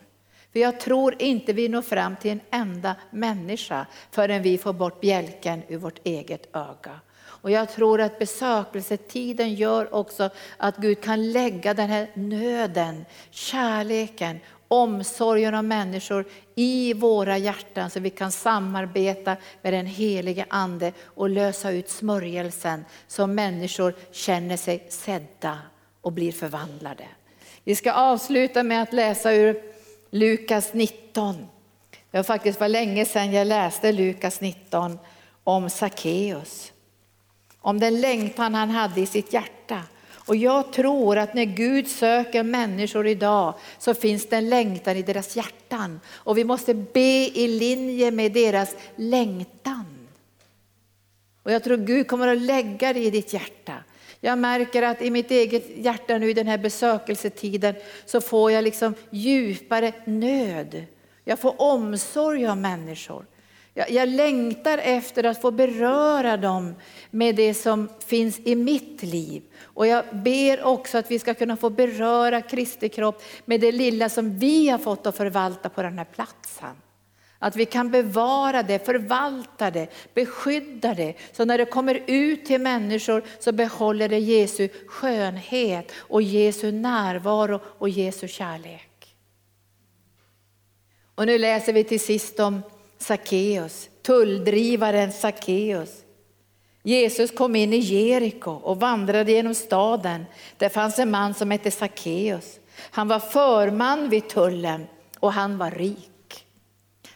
[0.53, 5.01] För jag tror inte vi når fram till en enda människa förrän vi får bort
[5.01, 7.01] bjälken ur vårt eget öga.
[7.41, 14.41] Och jag tror att besökelsetiden gör också att Gud kan lägga den här nöden, kärleken,
[14.69, 16.25] omsorgen om människor
[16.55, 22.85] i våra hjärtan så vi kan samarbeta med den helige Ande och lösa ut smörjelsen
[23.07, 25.59] så människor känner sig sedda
[26.01, 27.09] och blir förvandlade.
[27.65, 29.63] Vi ska avsluta med att läsa ur
[30.11, 31.37] Lukas 19.
[32.11, 34.99] Det var faktiskt var länge sedan jag läste Lukas 19
[35.45, 36.73] om Sackeus.
[37.61, 39.83] Om den längtan han hade i sitt hjärta.
[40.11, 45.03] Och jag tror att när Gud söker människor idag så finns det en längtan i
[45.03, 46.01] deras hjärtan.
[46.11, 50.09] Och vi måste be i linje med deras längtan.
[51.43, 53.75] Och jag tror Gud kommer att lägga det i ditt hjärta.
[54.21, 58.64] Jag märker att i mitt eget hjärta nu i den här besökelsetiden så får jag
[58.64, 60.85] liksom djupare nöd.
[61.25, 63.27] Jag får omsorg om människor.
[63.75, 66.75] Jag, jag längtar efter att få beröra dem
[67.11, 69.43] med det som finns i mitt liv.
[69.62, 74.09] Och jag ber också att vi ska kunna få beröra Kristi kropp med det lilla
[74.09, 76.77] som vi har fått att förvalta på den här platsen.
[77.39, 81.14] Att vi kan bevara det, förvalta det, beskydda det.
[81.32, 87.61] Så när det kommer ut till människor så behåller det Jesu skönhet och Jesu närvaro
[87.64, 89.16] och Jesu kärlek.
[91.14, 92.62] Och nu läser vi till sist om
[92.99, 95.91] Sackeus, tulldrivaren Sackeus.
[96.82, 100.24] Jesus kom in i Jeriko och vandrade genom staden.
[100.57, 102.61] Där fanns en man som hette Sackeus.
[102.91, 104.86] Han var förman vid tullen
[105.20, 106.11] och han var rik.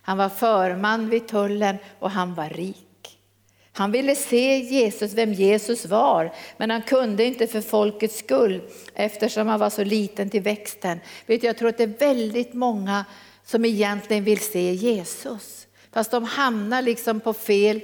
[0.02, 3.18] Han var förman vid tullen och han var rik.
[3.72, 8.62] Han ville se Jesus, vem Jesus var, men han kunde inte för folkets skull
[8.94, 11.00] eftersom han var så liten till växten.
[11.26, 13.04] Vet jag tror att det är väldigt många
[13.44, 17.80] som egentligen vill se Jesus, fast de hamnar liksom på fel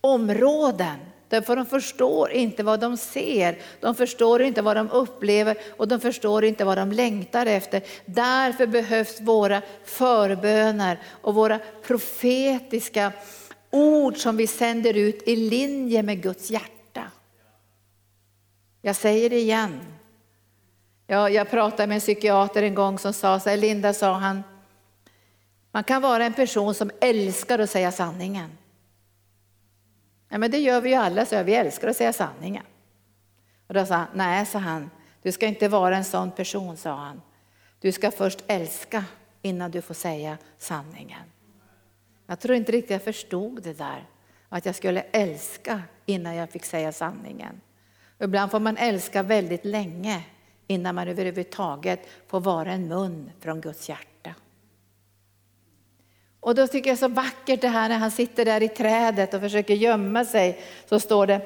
[0.00, 0.96] områden.
[1.30, 6.00] Därför de förstår inte vad de ser, de förstår inte vad de upplever och de
[6.00, 7.82] förstår inte vad de längtar efter.
[8.04, 13.12] Därför behövs våra förböner och våra profetiska
[13.70, 17.02] ord som vi sänder ut i linje med Guds hjärta.
[18.82, 19.80] Jag säger det igen.
[21.06, 24.42] Jag, jag pratade med en psykiater en gång som sa så här, Linda sa han,
[25.72, 28.50] man kan vara en person som älskar att säga sanningen.
[30.32, 32.64] Ja, men det gör vi ju alla, så vi älskar att säga sanningen.
[33.66, 34.90] Och då sa han, nej, sa han,
[35.22, 37.22] du ska inte vara en sån person, sa han.
[37.80, 39.04] Du ska först älska
[39.42, 41.22] innan du får säga sanningen.
[42.26, 44.08] Jag tror inte riktigt jag förstod det där,
[44.48, 47.60] att jag skulle älska innan jag fick säga sanningen.
[48.18, 50.24] Ibland får man älska väldigt länge
[50.66, 54.09] innan man överhuvudtaget får vara en mun från Guds hjärta.
[56.40, 59.40] Och då tycker jag så vackert det här när han sitter där i trädet och
[59.40, 60.60] försöker gömma sig.
[60.88, 61.40] Så står det,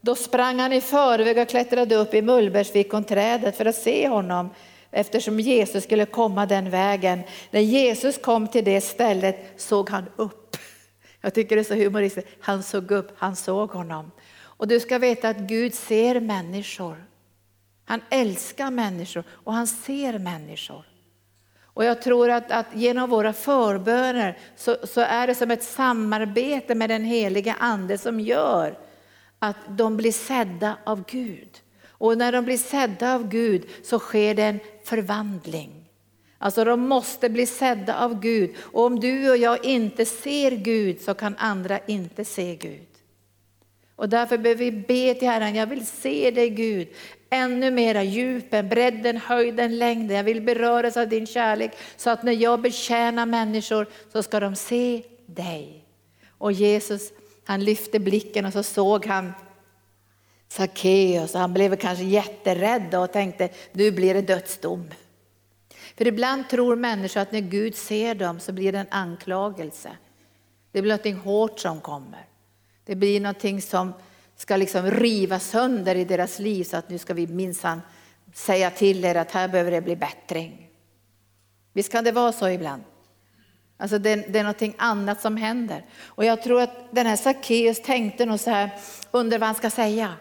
[0.00, 4.50] då sprang han i förväg och klättrade upp i mullbärsfikonträdet för att se honom
[4.90, 7.22] eftersom Jesus skulle komma den vägen.
[7.50, 10.56] När Jesus kom till det stället såg han upp.
[11.20, 12.30] Jag tycker det är så humoristiskt.
[12.40, 14.10] Han såg upp, han såg honom.
[14.40, 17.04] Och du ska veta att Gud ser människor.
[17.84, 20.91] Han älskar människor och han ser människor.
[21.74, 26.74] Och jag tror att, att genom våra förböner så, så, är det som ett samarbete
[26.74, 28.78] med den heliga Ande som gör
[29.38, 31.48] att de blir sedda av Gud.
[31.88, 35.82] Och när de blir sedda av Gud så sker det en förvandling.
[36.38, 38.54] Alltså de måste bli sedda av Gud.
[38.60, 42.88] Och om du och jag inte ser Gud så kan andra inte se Gud.
[43.96, 46.88] Och därför behöver vi be till Herren, jag vill se dig Gud
[47.32, 50.16] ännu mera djupen, bredden, höjden, längden.
[50.16, 54.56] Jag vill beröras av din kärlek så att när jag betjänar människor så ska de
[54.56, 55.84] se dig.
[56.38, 57.12] Och Jesus
[57.44, 59.32] han lyfte blicken och så såg han
[60.48, 64.90] Sackeus han blev kanske jätterädd och tänkte nu blir det dödsdom.
[65.96, 69.90] För ibland tror människor att när Gud ser dem så blir det en anklagelse.
[70.72, 72.26] Det blir något hårt som kommer.
[72.84, 73.92] Det blir någonting som
[74.36, 77.82] ska liksom riva sönder i deras liv så att nu ska vi minsann
[78.34, 80.68] säga till er att här behöver det bli bättring.
[81.72, 82.82] Visst kan det vara så ibland?
[83.76, 85.84] Alltså det, det är någonting annat som händer.
[86.04, 88.70] Och jag tror att den här Sackeus tänkte nog så här,
[89.10, 90.14] undrar vad han ska säga.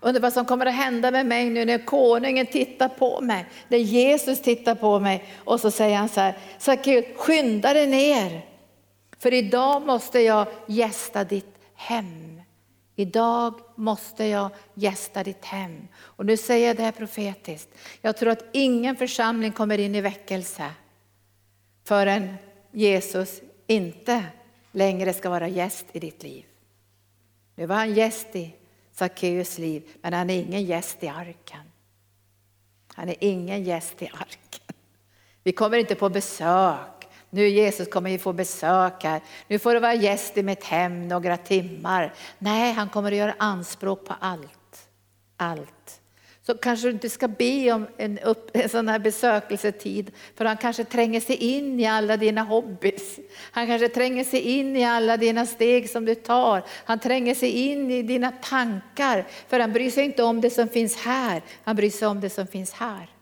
[0.00, 3.78] Undrar vad som kommer att hända med mig nu när konungen tittar på mig, när
[3.78, 5.24] Jesus tittar på mig.
[5.44, 8.46] Och så säger han så här, Sackeus skynda dig ner.
[9.18, 12.37] För idag måste jag gästa ditt hem.
[13.00, 15.88] Idag måste jag gästa ditt hem.
[15.98, 17.68] Och nu säger jag det här profetiskt.
[18.00, 20.70] Jag tror att ingen församling kommer in i väckelse
[21.84, 22.34] förrän
[22.72, 24.24] Jesus inte
[24.72, 26.44] längre ska vara gäst i ditt liv.
[27.54, 28.54] Nu var han gäst i
[28.92, 31.70] Sackeus liv, men han är ingen gäst i arken.
[32.94, 34.76] Han är ingen gäst i arken.
[35.42, 36.97] Vi kommer inte på besök
[37.30, 39.20] nu Jesus kommer vi få besök här.
[39.48, 42.14] Nu får du vara gäst i mitt hem några timmar.
[42.38, 44.88] Nej, han kommer att göra anspråk på allt.
[45.36, 46.00] Allt.
[46.46, 50.56] Så kanske du inte ska be om en, upp, en sån här besökelsetid, för han
[50.56, 53.18] kanske tränger sig in i alla dina hobbys.
[53.52, 56.62] Han kanske tränger sig in i alla dina steg som du tar.
[56.84, 60.68] Han tränger sig in i dina tankar, för han bryr sig inte om det som
[60.68, 63.17] finns här, han bryr sig om det som finns här.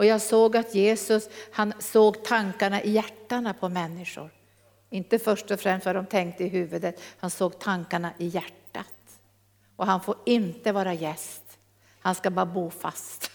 [0.00, 4.30] Och jag såg att Jesus han såg tankarna i hjärtana på människor.
[4.90, 8.86] Inte först och främst vad de tänkte i huvudet, han såg tankarna i hjärtat.
[9.76, 11.58] Och han får inte vara gäst,
[12.00, 13.30] han ska bara bo fast.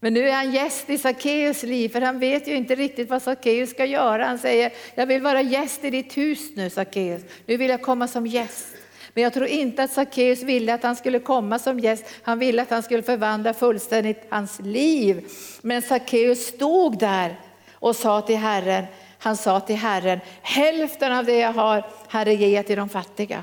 [0.00, 3.22] Men nu är han gäst i Sackeus liv, för han vet ju inte riktigt vad
[3.22, 4.26] Sackeus ska göra.
[4.26, 7.22] Han säger, jag vill vara gäst i ditt hus nu Sackeus.
[7.46, 8.76] Nu vill jag komma som gäst.
[9.16, 12.04] Men jag tror inte att Sackeus ville att han skulle komma som gäst.
[12.22, 15.28] Han ville att han skulle förvandla fullständigt hans liv.
[15.62, 17.40] Men Sackeus stod där
[17.72, 18.84] och sa till Herren,
[19.18, 23.42] han sa till Herren, hälften av det jag har, Herre ge jag till de fattiga.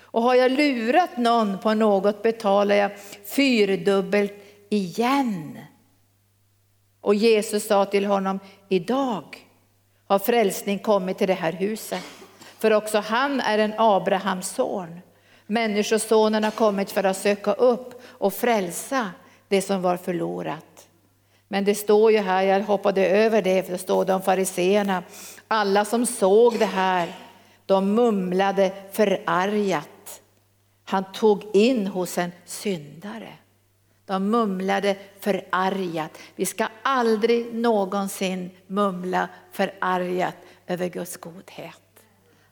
[0.00, 2.90] Och har jag lurat någon på något betalar jag
[3.26, 4.34] fyrdubbelt
[4.70, 5.58] igen.
[7.00, 9.24] Och Jesus sa till honom, idag
[10.06, 12.04] har frälsning kommit till det här huset.
[12.58, 15.00] För också han är en Abrahams son.
[15.46, 19.10] Människosonen har kommit för att söka upp och frälsa
[19.48, 20.88] det som var förlorat.
[21.48, 25.02] Men det står ju här, jag hoppade över det, för det står det om fariseerna.
[25.48, 27.16] Alla som såg det här,
[27.66, 30.22] de mumlade förargat.
[30.84, 33.32] Han tog in hos en syndare.
[34.06, 36.18] De mumlade förargat.
[36.36, 40.34] Vi ska aldrig någonsin mumla förargat
[40.66, 41.85] över Guds godhet.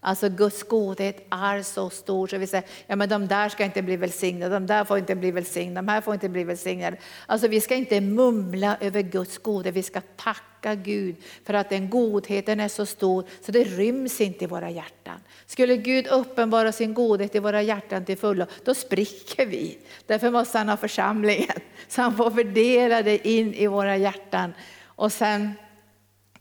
[0.06, 3.82] Alltså Guds godhet är så stor så vi säger, ja men de där ska inte
[3.82, 6.96] bli välsignade, de där får inte bli välsignade, de här får inte bli välsignade.
[7.26, 11.90] Alltså vi ska inte mumla över Guds godhet, vi ska tacka Gud för att den
[11.90, 15.20] godheten är så stor så det ryms inte i våra hjärtan.
[15.46, 19.78] Skulle Gud uppenbara sin godhet i våra hjärtan till fullo, då spricker vi.
[20.06, 24.54] Därför måste han ha församlingen, så han får fördela det in i våra hjärtan.
[24.84, 25.52] Och sen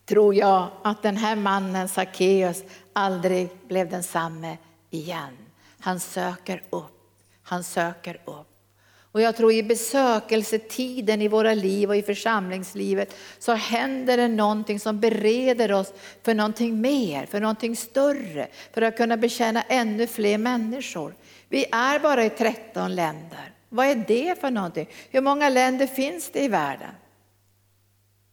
[0.06, 4.56] tror jag att den här mannen Sackeus aldrig blev densamme
[4.90, 5.36] igen.
[5.80, 7.10] Han söker upp,
[7.42, 8.54] han söker upp.
[9.14, 14.80] Och jag tror i besökelsetiden i våra liv och i församlingslivet så händer det någonting
[14.80, 15.92] som bereder oss
[16.22, 21.14] för någonting mer, för någonting större, för att kunna betjäna ännu fler människor.
[21.48, 23.52] Vi är bara i 13 länder.
[23.68, 24.88] Vad är det för någonting?
[25.10, 26.94] Hur många länder finns det i världen?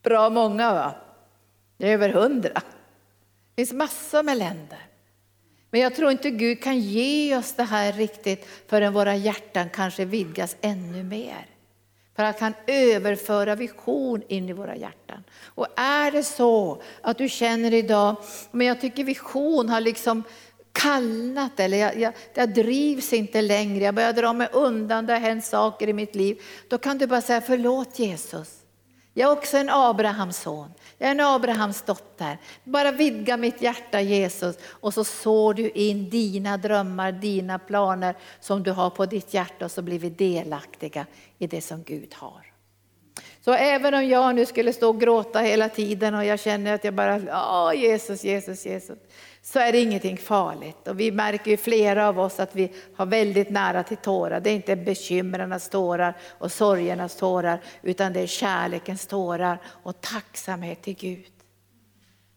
[0.04, 0.96] Bra många va?
[1.82, 2.54] Det är över hundra.
[2.54, 2.62] Det
[3.56, 4.80] finns massor med länder.
[5.72, 10.06] Men jag tror inte Gud kan ge oss det här riktigt förrän våra hjärtan kanske
[10.06, 11.46] vidgas ännu mer.
[12.16, 15.24] För att han överföra vision in i våra hjärtan.
[15.44, 18.16] Och är det så att du känner idag,
[18.52, 20.24] men jag tycker vision har liksom
[20.72, 25.20] kallnat eller jag, jag, jag drivs inte längre, jag börjar dra mig undan, det har
[25.20, 26.42] hänt saker i mitt liv.
[26.68, 28.61] Då kan du bara säga förlåt Jesus.
[29.14, 30.72] Jag är också en Abrahams son.
[30.98, 32.38] Jag är en Abrahams dotter.
[32.64, 38.64] Bara vidga mitt hjärta Jesus och så sår du in dina drömmar, dina planer som
[38.64, 41.06] du har på ditt hjärta och så blir vi delaktiga
[41.38, 42.46] i det som Gud har.
[43.42, 46.84] Så även om jag nu skulle stå och gråta hela tiden och jag känner att
[46.84, 48.98] jag bara, ja Jesus, Jesus, Jesus
[49.42, 50.88] så är det ingenting farligt.
[50.88, 54.40] Och vi märker ju flera av oss att vi har väldigt nära till tårar.
[54.40, 60.82] Det är inte bekymrarnas tårar och sorgernas tårar, utan det är kärlekens tårar och tacksamhet
[60.82, 61.41] till Gud.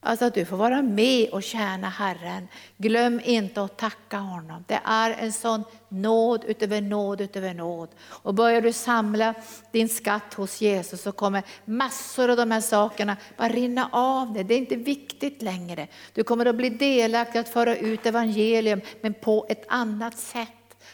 [0.06, 2.48] Alltså att du får vara med och tjäna Herren.
[2.76, 4.64] Glöm inte att tacka honom.
[4.66, 7.88] Det är en sån nåd utöver nåd utöver nåd.
[8.02, 9.34] Och börjar du samla
[9.72, 14.44] din skatt hos Jesus så kommer massor av de här sakerna bara rinna av dig.
[14.44, 15.88] Det är inte viktigt längre.
[16.12, 20.48] Du kommer att bli delaktig att föra ut evangelium men på ett annat sätt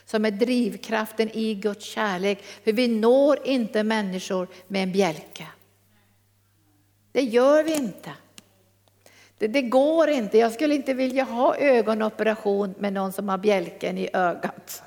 [0.05, 2.45] som är drivkraften i Guds kärlek.
[2.65, 5.47] För vi når inte människor med en bjälke.
[7.13, 8.11] Det gör vi inte.
[9.41, 10.39] Det, det, går inte.
[10.39, 14.83] Jag skulle inte vilja ha ögonoperation med någon som har bjälken i ögat.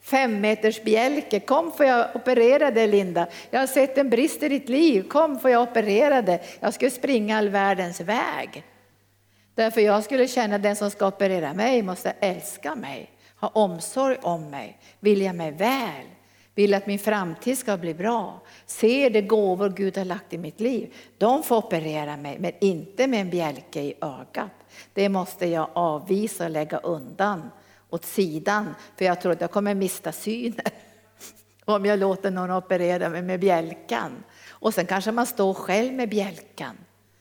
[0.00, 3.26] Fem meters bjälke, kom får jag operera dig Linda.
[3.50, 6.42] Jag har sett en brist i ditt liv, kom får jag operera dig.
[6.60, 8.64] Jag skulle springa all världens väg.
[9.54, 14.16] Därför jag skulle känna att den som ska operera mig måste älska mig, ha omsorg
[14.22, 16.04] om mig, vilja mig väl
[16.58, 18.40] vill att min framtid ska bli bra,
[18.70, 23.06] ser de gåvor Gud har lagt i mitt liv, de får operera mig, men inte
[23.06, 24.50] med en bjälke i ögat.
[24.92, 27.50] Det måste jag avvisa och lägga undan
[27.90, 30.66] åt sidan, för jag tror att jag kommer mista synen
[31.64, 34.24] om jag låter någon operera mig med bjälkan.
[34.48, 36.76] Och sen kanske man står själv med bjälkan,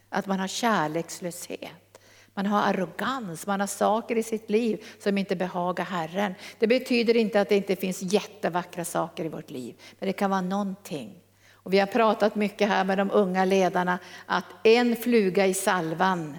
[0.09, 2.01] att man har kärlekslöshet.
[2.33, 6.33] Man har arrogans, man har saker i sitt liv som inte behagar Herren.
[6.59, 10.29] Det betyder inte att det inte finns jättevackra saker i vårt liv, men det kan
[10.29, 11.23] vara någonting.
[11.67, 16.37] Och vi har pratat mycket här med de unga ledarna att en fluga i salvan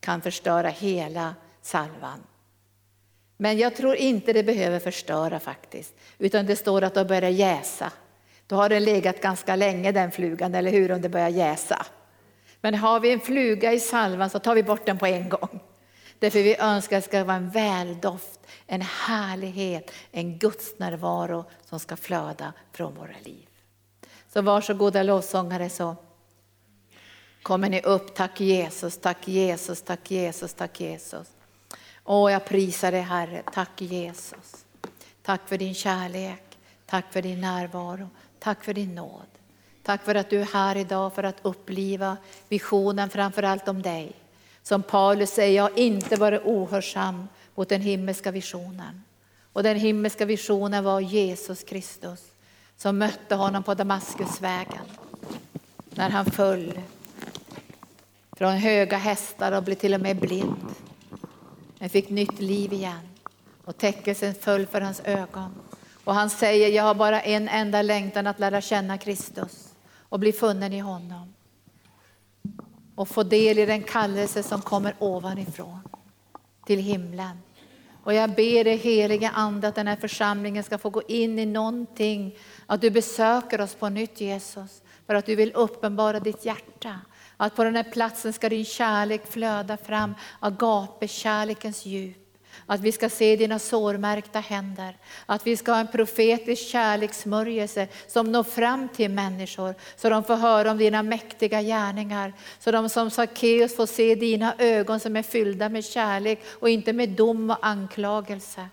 [0.00, 2.22] kan förstöra hela salvan.
[3.36, 7.92] Men jag tror inte det behöver förstöra faktiskt, utan det står att de börjar jäsa.
[8.46, 11.86] Då har den legat ganska länge den flugan, eller hur, om det börjar jäsa.
[12.60, 15.60] Men har vi en fluga i salvan så tar vi bort den på en gång.
[16.18, 21.80] Därför vi önskar att det ska vara en väldoft, en härlighet, en Guds närvaro som
[21.80, 23.45] ska flöda från våra liv.
[24.36, 25.96] Så varsågoda lovsångare så
[27.42, 28.14] kommer ni upp.
[28.14, 31.28] Tack Jesus, tack Jesus, tack Jesus, tack Jesus.
[32.04, 33.42] Åh, jag prisar dig Herre.
[33.52, 34.64] Tack Jesus.
[35.22, 36.58] Tack för din kärlek.
[36.86, 38.08] Tack för din närvaro.
[38.38, 39.26] Tack för din nåd.
[39.82, 42.16] Tack för att du är här idag för att uppliva
[42.48, 44.12] visionen framför allt om dig.
[44.62, 49.02] Som Paulus säger, jag har inte varit ohörsam mot den himmelska visionen.
[49.52, 52.35] Och den himmelska visionen var Jesus Kristus
[52.76, 54.84] som mötte honom på Damaskusvägen
[55.90, 56.80] när han föll
[58.32, 60.74] från höga hästar och blev till och med blind.
[61.78, 63.08] Men fick nytt liv igen
[63.64, 65.54] och täckelsen föll för hans ögon.
[66.04, 70.32] Och han säger, jag har bara en enda längtan att lära känna Kristus och bli
[70.32, 71.34] funnen i honom.
[72.94, 75.80] Och få del i den kallelse som kommer ovanifrån
[76.66, 77.38] till himlen.
[78.06, 81.46] Och jag ber dig heliga Ande att den här församlingen ska få gå in i
[81.46, 87.00] någonting, att du besöker oss på nytt Jesus, för att du vill uppenbara ditt hjärta.
[87.36, 92.25] Att på den här platsen ska din kärlek flöda fram, agape-kärlekens djup.
[92.66, 94.96] Att vi ska se dina sårmärkta händer.
[95.26, 100.36] Att vi ska ha en profetisk kärlekssmörjelse som når fram till människor så de får
[100.36, 102.32] höra om dina mäktiga gärningar.
[102.58, 106.92] Så de som Sackeus får se dina ögon som är fyllda med kärlek och inte
[106.92, 108.68] med dom och anklagelse.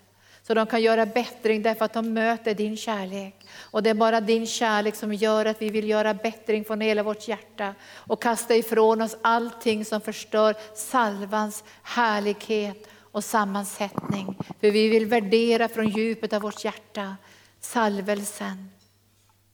[0.46, 3.34] Så de kan göra bättring därför att de möter din kärlek.
[3.60, 7.02] Och det är bara din kärlek som gör att vi vill göra bättring från hela
[7.02, 14.38] vårt hjärta och kasta ifrån oss allting som förstör salvans härlighet och sammansättning.
[14.60, 17.16] För vi vill värdera från djupet av vårt hjärta
[17.60, 18.70] salvelsen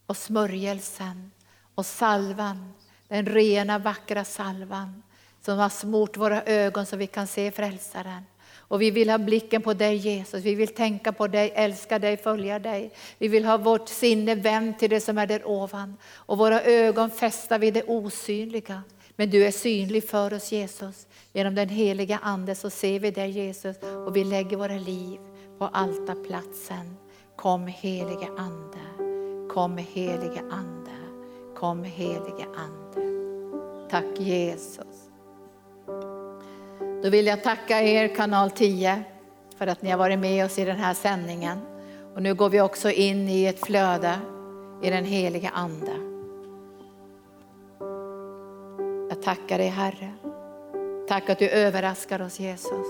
[0.07, 1.31] och smörjelsen
[1.75, 2.73] och salvan,
[3.09, 5.03] den rena vackra salvan
[5.41, 8.23] som har smort våra ögon så vi kan se frälsaren.
[8.55, 12.17] Och vi vill ha blicken på dig Jesus, vi vill tänka på dig, älska dig,
[12.17, 12.91] följa dig.
[13.19, 17.11] Vi vill ha vårt sinne vänt till det som är där ovan och våra ögon
[17.11, 18.83] fästa vid det osynliga.
[19.17, 21.07] Men du är synlig för oss Jesus.
[21.33, 23.77] Genom den heliga Ande så ser vi dig Jesus
[24.07, 25.21] och vi lägger våra liv
[25.59, 26.97] på altarplatsen.
[27.37, 28.79] Kom helige Ande,
[29.49, 30.91] kom helige Ande,
[31.57, 33.11] kom helige Ande.
[33.91, 35.11] Tack Jesus.
[37.03, 39.03] Då vill jag tacka er kanal 10
[39.59, 41.59] för att ni har varit med oss i den här sändningen.
[42.15, 44.19] Och nu går vi också in i ett flöde
[44.83, 45.93] i den heliga Ande.
[49.09, 50.30] Jag tackar dig Herre.
[51.11, 52.87] Tack att du överraskar oss Jesus.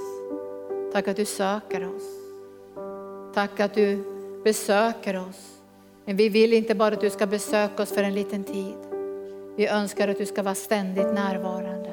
[0.93, 2.03] Tack att du söker oss.
[3.35, 4.05] Tack att du
[4.45, 5.59] besöker oss.
[6.05, 8.77] Men vi vill inte bara att du ska besöka oss för en liten tid.
[9.57, 11.91] Vi önskar att du ska vara ständigt närvarande.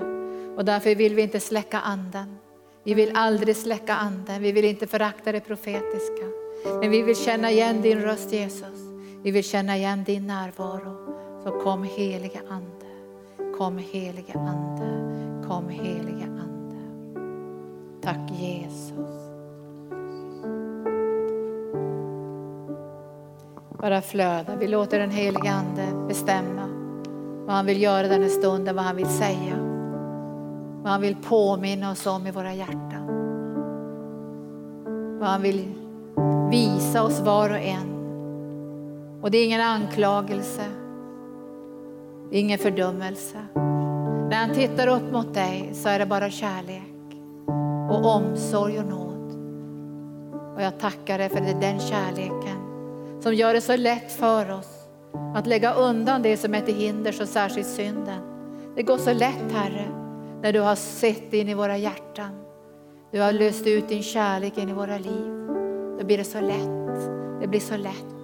[0.57, 2.37] Och därför vill vi inte släcka anden.
[2.83, 4.41] Vi vill aldrig släcka anden.
[4.41, 6.25] Vi vill inte förakta det profetiska.
[6.79, 8.79] Men vi vill känna igen din röst Jesus.
[9.23, 11.15] Vi vill känna igen din närvaro.
[11.43, 12.85] Så kom helige Ande.
[13.57, 15.06] Kom helige Ande.
[15.47, 16.75] Kom helige Ande.
[18.01, 19.27] Tack Jesus.
[23.81, 24.55] Bara flöda.
[24.55, 26.67] Vi låter den helige Ande bestämma
[27.45, 29.55] vad han vill göra den här stunden, vad han vill säga.
[30.81, 33.07] Vad han vill påminna oss om i våra hjärtan.
[35.19, 35.73] Vad han vill
[36.51, 37.97] visa oss var och en.
[39.21, 40.63] Och det är ingen anklagelse.
[42.29, 43.37] Det är ingen fördömelse.
[44.29, 47.17] När han tittar upp mot dig så är det bara kärlek
[47.89, 49.31] och omsorg och nåd.
[50.55, 52.57] Och jag tackar dig för det är den kärleken
[53.21, 54.87] som gör det så lätt för oss
[55.35, 58.21] att lägga undan det som är till hinder, så särskilt synden.
[58.75, 59.85] Det går så lätt Herre,
[60.41, 62.29] när du har sett in i våra hjärtan.
[63.11, 65.47] Du har löst ut din kärlek in i våra liv.
[65.99, 67.09] Då blir det så lätt.
[67.41, 68.16] Det blir så lätt.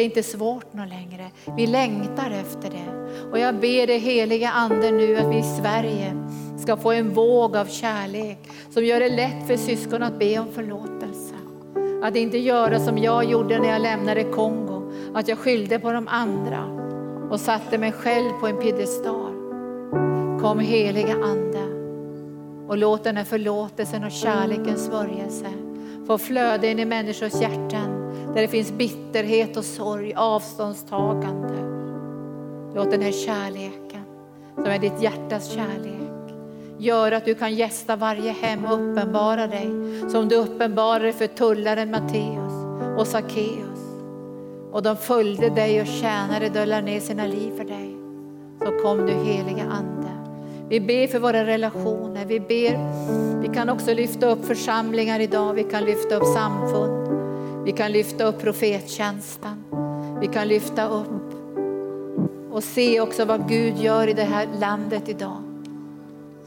[0.00, 1.30] Det är inte svårt något längre.
[1.56, 3.20] Vi längtar efter det.
[3.30, 6.16] Och jag ber dig heliga Ande nu att vi i Sverige
[6.58, 8.38] ska få en våg av kärlek
[8.70, 11.34] som gör det lätt för syskon att be om förlåtelse.
[12.02, 16.08] Att inte göra som jag gjorde när jag lämnade Kongo, att jag skyllde på de
[16.08, 16.64] andra
[17.30, 19.32] och satte mig själv på en piedestal.
[20.40, 21.64] Kom heliga Ande
[22.68, 25.46] och låt den här förlåtelsen och kärlekens smörjelse
[26.06, 27.99] få flöda in i människors hjärtan
[28.34, 31.54] där det finns bitterhet och sorg, avståndstagande.
[32.74, 34.04] Låt den här kärleken,
[34.54, 36.34] som är ditt hjärtas kärlek,
[36.78, 39.70] göra att du kan gästa varje hem och uppenbara dig
[40.10, 42.52] som du uppenbarade för tullaren Matteus
[42.98, 43.80] och Sackeus.
[44.72, 47.96] Och de följde dig och tjänade döllar ner sina liv för dig.
[48.58, 50.10] Så kom du heliga Ande.
[50.68, 52.24] Vi ber för våra relationer.
[52.24, 52.78] Vi, ber,
[53.40, 55.54] vi kan också lyfta upp församlingar idag.
[55.54, 57.09] Vi kan lyfta upp samfund.
[57.64, 59.64] Vi kan lyfta upp profettjänsten.
[60.20, 61.34] Vi kan lyfta upp
[62.50, 65.42] och se också vad Gud gör i det här landet idag.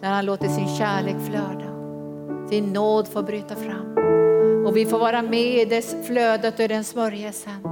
[0.02, 1.74] När han låter sin kärlek flöda,
[2.50, 3.98] sin nåd få bryta fram.
[4.66, 7.66] Och vi får vara med i det flödet och i den smörjelsen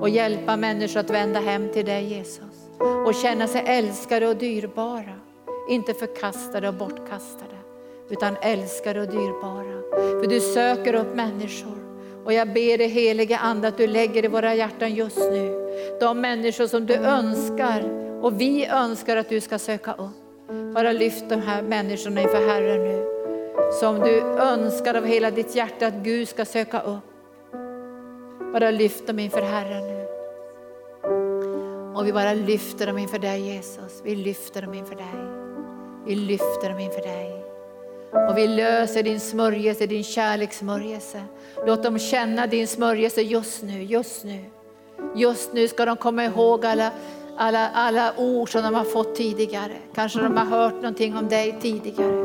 [0.00, 2.70] och hjälpa människor att vända hem till dig Jesus
[3.06, 5.14] och känna sig älskade och dyrbara.
[5.68, 7.56] Inte förkastade och bortkastade
[8.10, 9.82] utan älskade och dyrbara.
[10.20, 11.79] För du söker upp människor
[12.30, 15.60] och jag ber dig helige Ande att du lägger i våra hjärtan just nu
[16.00, 17.82] de människor som du önskar
[18.22, 20.44] och vi önskar att du ska söka upp.
[20.74, 23.06] Bara lyft de här människorna inför Herren nu.
[23.80, 27.04] Som du önskar av hela ditt hjärta att Gud ska söka upp.
[28.52, 30.06] Bara lyft dem inför Herren nu.
[31.94, 34.00] Och vi bara lyfter dem inför dig Jesus.
[34.04, 35.14] Vi lyfter dem inför dig.
[36.06, 37.44] Vi lyfter dem inför dig.
[38.28, 41.22] Och vi löser din smörjelse, din kärlekssmörjelse.
[41.66, 44.44] Låt dem känna din smörjelse just nu, just nu.
[45.14, 46.90] Just nu ska de komma ihåg alla,
[47.36, 49.76] alla, alla ord som de har fått tidigare.
[49.94, 52.24] Kanske de har hört någonting om dig tidigare.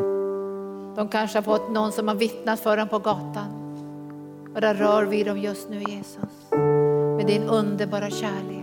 [0.95, 3.61] De kanske har fått någon som har vittnat för dem på gatan.
[4.55, 6.51] Och där rör vi dem just nu Jesus.
[7.17, 8.55] Med din underbara kärlek.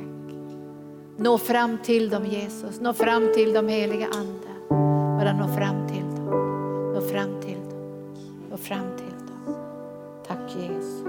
[1.17, 4.49] Nå fram till dem Jesus, nå fram till dem heliga Ande.
[5.19, 6.25] Bara nå fram till dem,
[6.95, 7.79] nå fram till dem,
[8.51, 9.12] nå fram till dem.
[10.33, 11.05] Tack Jesus.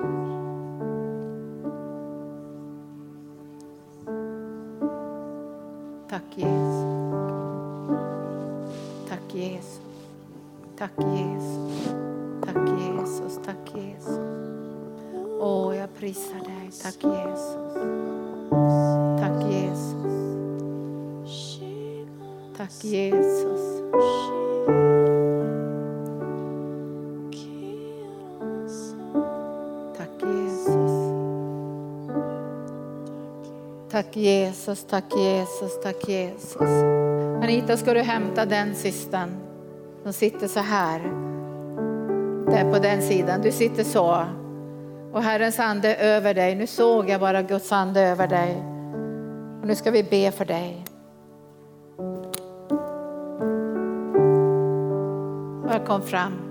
[6.09, 6.83] Tack Jesus.
[9.07, 9.79] Tack Jesus.
[10.75, 10.91] Tack
[13.71, 14.19] Jesus.
[19.19, 19.95] Tack Jesus.
[22.57, 23.61] Tack Jesus.
[23.95, 24.82] Åh,
[33.93, 36.83] Tack Jesus, tack Jesus, tack Jesus.
[37.43, 39.29] Anita, ska du hämta den systern
[40.03, 40.99] som sitter så här?
[42.45, 43.41] Där på den sidan.
[43.41, 44.25] Du sitter så.
[45.11, 46.55] Och Herrens ande är över dig.
[46.55, 48.63] Nu såg jag bara Guds ande över dig.
[49.61, 50.85] Och nu ska vi be för dig.
[55.67, 56.42] Bara kom fram.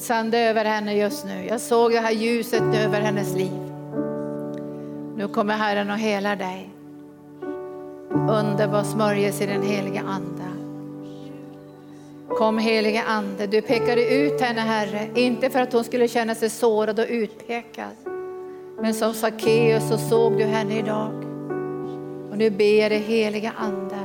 [0.00, 1.46] Guds ande över henne just nu.
[1.46, 3.72] Jag såg det här ljuset över hennes liv.
[5.16, 6.70] Nu kommer Herren och helar dig.
[8.10, 10.44] Underbar smörjelse i den heliga Ande.
[12.28, 16.50] Kom heliga Ande, du pekade ut henne Herre, inte för att hon skulle känna sig
[16.50, 17.96] sårad och utpekad.
[18.80, 21.12] Men som Sackeus så såg du henne idag.
[22.30, 23.98] Och nu ber jag dig heliga Ande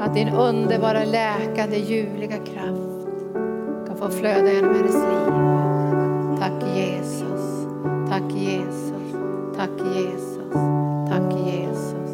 [0.00, 2.95] att din underbara läkande ljuvliga kraft
[3.96, 5.32] och få flöda genom hennes liv.
[6.38, 7.66] Tack Jesus,
[8.08, 9.14] tack Jesus,
[9.56, 10.52] tack Jesus,
[11.08, 12.10] tack Jesus,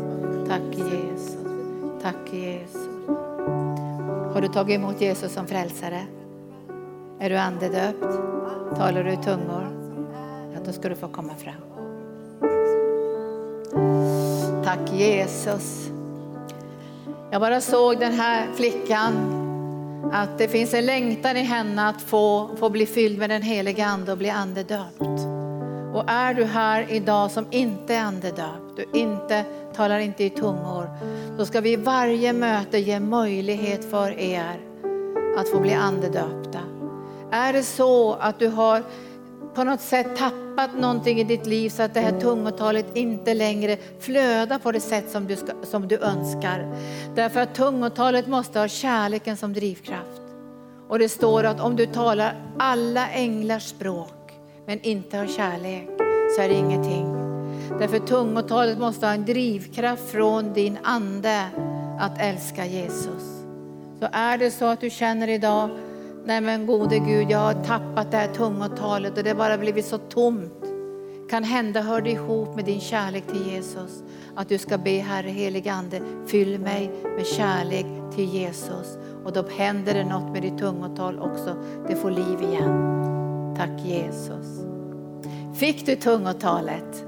[0.48, 1.36] tack Jesus,
[2.02, 2.88] tack Jesus.
[4.34, 6.00] Har du tagit emot Jesus som frälsare?
[7.18, 8.18] Är du andedöpt?
[8.76, 9.66] Talar du i tungor?
[10.54, 11.54] Ja, då ska du få komma fram.
[14.64, 15.90] Tack Jesus.
[17.30, 19.12] Jag bara såg den här flickan,
[20.12, 23.86] att det finns en längtan i henne att få, få bli fylld med den heliga
[23.86, 25.02] Ande och bli andedöpt.
[25.94, 29.44] Och är du här idag som inte är andedöpt, du inte
[29.74, 30.90] talar inte i tungor,
[31.38, 34.60] då ska vi i varje möte ge möjlighet för er
[35.38, 36.58] att få bli andedöpta.
[37.30, 38.82] Är det så att du har
[39.54, 43.76] på något sätt tappat någonting i ditt liv så att det här tungotalet inte längre
[44.00, 46.74] flödar på det sätt som du, ska, som du önskar.
[47.14, 50.22] Därför att tungotalet måste ha kärleken som drivkraft.
[50.88, 54.32] Och det står att om du talar alla änglars språk
[54.66, 55.88] men inte har kärlek
[56.36, 57.22] så är det ingenting.
[57.78, 61.46] Därför tungotalet måste ha en drivkraft från din ande
[62.00, 63.42] att älska Jesus.
[64.00, 65.70] Så är det så att du känner idag,
[66.24, 69.86] nej men gode Gud, jag har tappat det här tungotalet och det har bara blivit
[69.86, 70.52] så tomt.
[71.30, 74.02] Kan hända hör det ihop med din kärlek till Jesus.
[74.34, 78.98] Att du ska be Herre helige Ande, fyll mig med kärlek till Jesus.
[79.24, 81.56] Och då händer det något med ditt tungotal också.
[81.88, 83.54] Det får liv igen.
[83.56, 84.46] Tack Jesus.
[85.54, 87.04] Fick du tungotalet?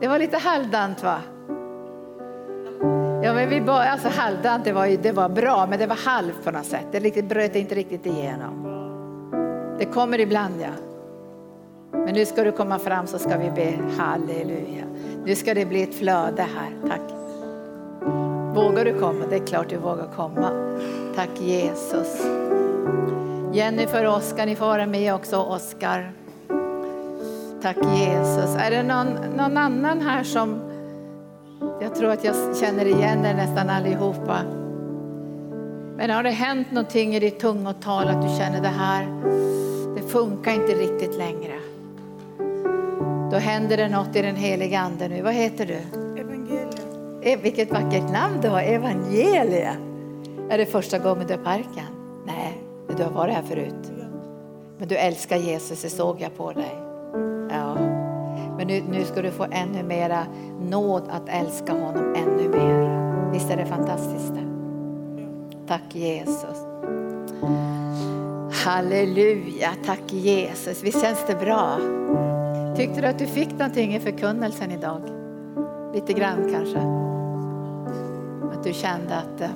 [0.00, 1.20] Det var lite halvdant va?
[3.22, 6.44] Ja, men vi bara, alltså halvdant, det var, det var bra, men det var halvt
[6.44, 6.86] på något sätt.
[6.92, 8.64] Det riktigt, bröt inte riktigt igenom.
[9.78, 10.68] Det kommer ibland ja.
[11.92, 14.84] Men nu ska du komma fram så ska vi be halleluja.
[15.24, 17.00] Nu ska det bli ett flöde här, tack.
[18.54, 19.24] Vågar du komma?
[19.30, 20.50] Det är klart du vågar komma.
[21.16, 22.26] Tack Jesus.
[23.52, 25.36] Jennifer och Oskar, ni får vara med också.
[25.36, 26.12] Oskar.
[27.62, 28.56] Tack Jesus.
[28.58, 29.06] Är det någon,
[29.36, 30.67] någon annan här som
[31.80, 34.38] jag tror att jag känner igen er nästan allihopa.
[35.96, 39.06] Men har det hänt någonting i ditt tungotal att du känner det här,
[39.96, 41.54] det funkar inte riktigt längre.
[43.30, 45.22] Då händer det något i den heliga ande nu.
[45.22, 46.00] Vad heter du?
[46.20, 46.68] Evangelia.
[47.22, 49.76] Eh, vilket vackert namn du har, Evangelia.
[50.50, 51.86] Är det första gången du är i parken?
[52.26, 52.62] Nej,
[52.96, 53.92] du har varit här förut.
[54.78, 56.78] Men du älskar Jesus, det såg jag på dig.
[57.50, 57.87] Ja.
[58.58, 60.26] Men nu, nu ska du få ännu mera
[60.60, 63.30] nåd att älska honom ännu mer.
[63.32, 64.34] Visst är det fantastiskt?
[64.34, 64.46] Det?
[65.66, 66.66] Tack Jesus.
[68.64, 70.82] Halleluja, tack Jesus.
[70.82, 71.78] Visst känns det bra?
[72.76, 75.00] Tyckte du att du fick någonting i förkunnelsen idag?
[75.94, 76.78] Lite grann kanske?
[78.58, 79.48] Att du kände att eh,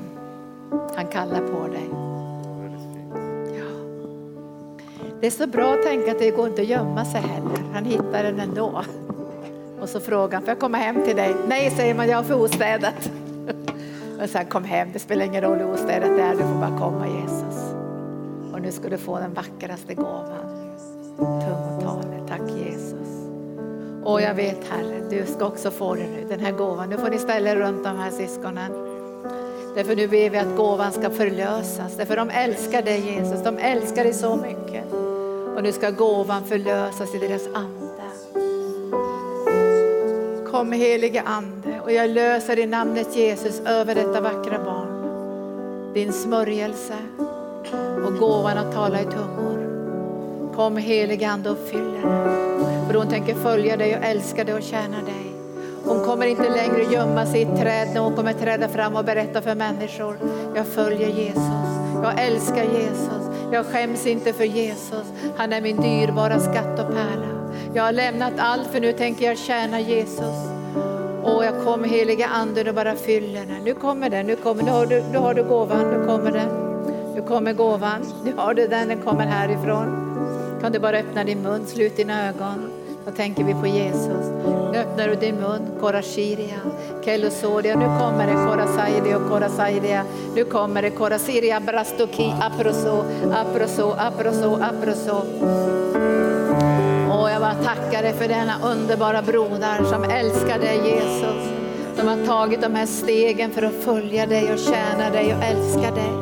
[0.96, 2.11] han kallar på dig?
[5.22, 7.58] Det är så bra att tänka att det går inte att gömma sig heller.
[7.72, 8.84] Han hittar den ändå.
[9.80, 11.34] Och så frågar han, får jag komma hem till dig?
[11.48, 13.10] Nej, säger man, jag har för ostädat.
[14.22, 16.78] Och sen kom hem, det spelar ingen roll hur ostädat det är, du får bara
[16.78, 17.74] komma Jesus.
[18.52, 20.74] Och nu ska du få den vackraste gåvan.
[21.16, 23.28] Tungotalet, tack Jesus.
[24.04, 26.90] Och jag vet Herre, du ska också få det nu, den här gåvan.
[26.90, 28.72] Nu får ni ställa er runt de här syskonen.
[29.74, 31.96] Därför nu ber vi att gåvan ska förlösas.
[31.96, 35.01] Därför de älskar dig Jesus, de älskar dig så mycket.
[35.57, 37.82] Och nu ska gåvan förlösas i deras ande.
[40.50, 45.03] Kom helige Ande och jag löser i namnet Jesus över detta vackra barn.
[45.94, 46.94] Din smörjelse
[48.07, 49.53] och gåvan att tala i tungor.
[50.55, 52.86] Kom helige Ande och fyll henne.
[52.86, 55.32] För hon tänker följa dig och älska dig och tjäna dig.
[55.84, 59.05] Hon kommer inte längre gömma sig i ett träd när hon kommer träda fram och
[59.05, 60.18] berätta för människor.
[60.55, 61.42] Jag följer Jesus.
[62.03, 63.21] Jag älskar Jesus.
[63.53, 65.12] Jag skäms inte för Jesus.
[65.36, 67.53] Han är min dyrbara skatt och pärla.
[67.74, 70.36] Jag har lämnat allt för nu tänker jag tjäna Jesus.
[71.22, 73.64] Och jag kommer heliga anden och bara fyller den.
[73.64, 76.48] Nu kommer den, nu kommer, nu har du, nu har du gåvan, nu kommer den.
[77.14, 79.98] Nu kommer gåvan, nu har du den, den kommer härifrån.
[80.61, 82.82] Kan du bara öppna din mun, slut dina ögon.
[83.07, 84.26] Då tänker vi på Jesus.
[84.72, 86.61] Nu öppnar du din mun, Korashiria,
[87.05, 87.76] Kelosoria.
[87.76, 90.05] Nu kommer det Korasairia och Korasairia.
[90.34, 95.16] Nu kommer det Korasiria, Brastoki, Aproso, Aproso, Aproso, Aproso.
[97.12, 101.53] Och jag bara tackar dig för denna underbara broder som älskar dig Jesus.
[101.96, 105.90] Som har tagit de här stegen för att följa dig och tjäna dig och älska
[105.94, 106.21] dig.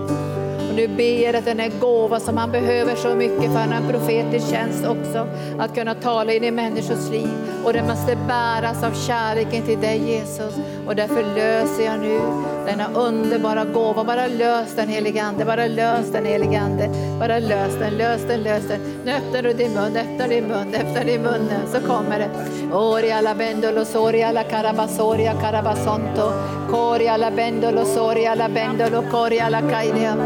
[0.71, 3.73] Och nu ber jag att den här gåva som han behöver så mycket för han
[3.73, 5.29] har en profetisk tjänst också.
[5.59, 7.31] Att kunna tala in i människors liv.
[7.65, 10.55] Och det måste bäras av kärleken till dig Jesus.
[10.91, 12.21] Och därför löser jag nu
[12.67, 14.05] denna underbara gåva.
[14.05, 16.91] Bara lös den helige Ande, bara lös den helige Ande.
[17.19, 18.81] Bara lös den, lös den, lös den.
[19.05, 22.31] Nu öppnar du din mun, öppnar din mun, öppnar din mun nu så kommer det.
[22.77, 26.33] Ori alla bendolo sori alla carabasoria carabasonto.
[26.71, 30.17] Coria alla bendolo sori alla bendolo coria alla kaidia.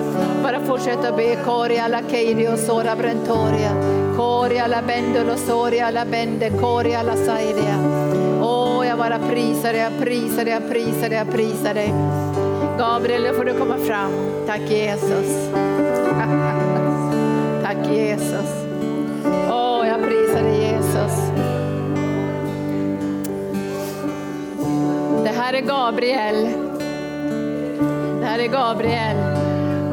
[0.42, 1.36] Bara fortsätt att be.
[1.44, 3.70] Coria alla kaidio sora brentoria.
[4.16, 8.13] Coria alla bendolo sori alla bende coria alla saidia.
[9.04, 11.94] Jag bara prisar dig, jag prisar dig, jag prisar dig, jag prisar dig.
[12.78, 14.12] Gabriel, nu får du komma fram.
[14.46, 15.50] Tack Jesus.
[17.62, 18.50] Tack Jesus.
[19.50, 21.30] Åh, jag prisar dig Jesus.
[25.24, 26.48] Det här är Gabriel.
[28.20, 29.16] Det här är Gabriel.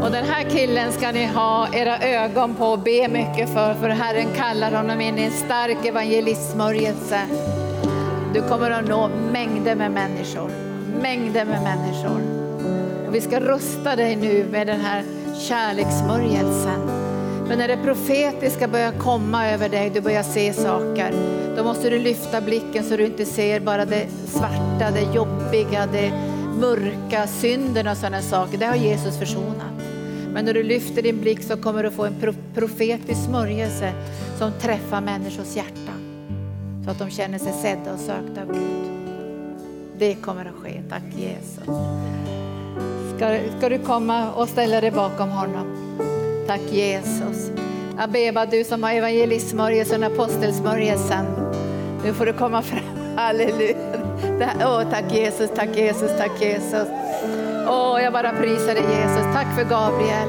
[0.02, 3.90] Och den här killen ska ni ha era ögon på och be mycket för, för
[3.90, 7.22] Herren kallar honom in i en stark evangelistsmörjelse.
[8.34, 10.52] Du kommer att nå mängder med människor,
[11.02, 12.22] mängder med människor.
[13.08, 15.04] Och vi ska rusta dig nu med den här
[15.48, 16.82] kärlekssmörjelsen.
[17.48, 21.14] Men när det profetiska börjar komma över dig, du börjar se saker,
[21.58, 26.12] då måste du lyfta blicken så du inte ser bara det svarta, det jobbiga, det
[26.60, 28.58] mörka, synden och sådana saker.
[28.58, 29.74] Det har Jesus försonat.
[30.34, 32.16] Men när du lyfter din blick så kommer du få en
[32.56, 33.94] profetisk smörjelse
[34.38, 35.91] som träffar människors hjärta.
[36.86, 38.92] Så att de känner sig sedda och sökta av Gud.
[39.98, 41.64] Det kommer att ske, tack Jesus.
[43.16, 45.98] Ska, ska du komma och ställa dig bakom honom?
[46.48, 47.52] Tack Jesus.
[47.98, 51.26] Abeba, du som har evangelistsmörjelsen, apostelsmörjelsen.
[52.04, 52.80] Nu får du komma fram.
[53.16, 53.76] Halleluja.
[54.60, 56.88] Oh, tack Jesus, tack Jesus, tack Jesus.
[57.68, 59.34] Åh, jag bara prisar dig Jesus.
[59.34, 60.28] Tack för Gabriel.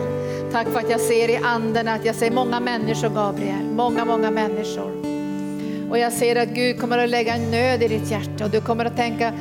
[0.52, 3.64] Tack för att jag ser i anden att jag ser många människor Gabriel.
[3.64, 5.01] Många, många människor.
[5.92, 8.60] Och jag ser att Gud kommer att lägga en nöd i ditt hjärta och du
[8.60, 9.32] kommer att tänka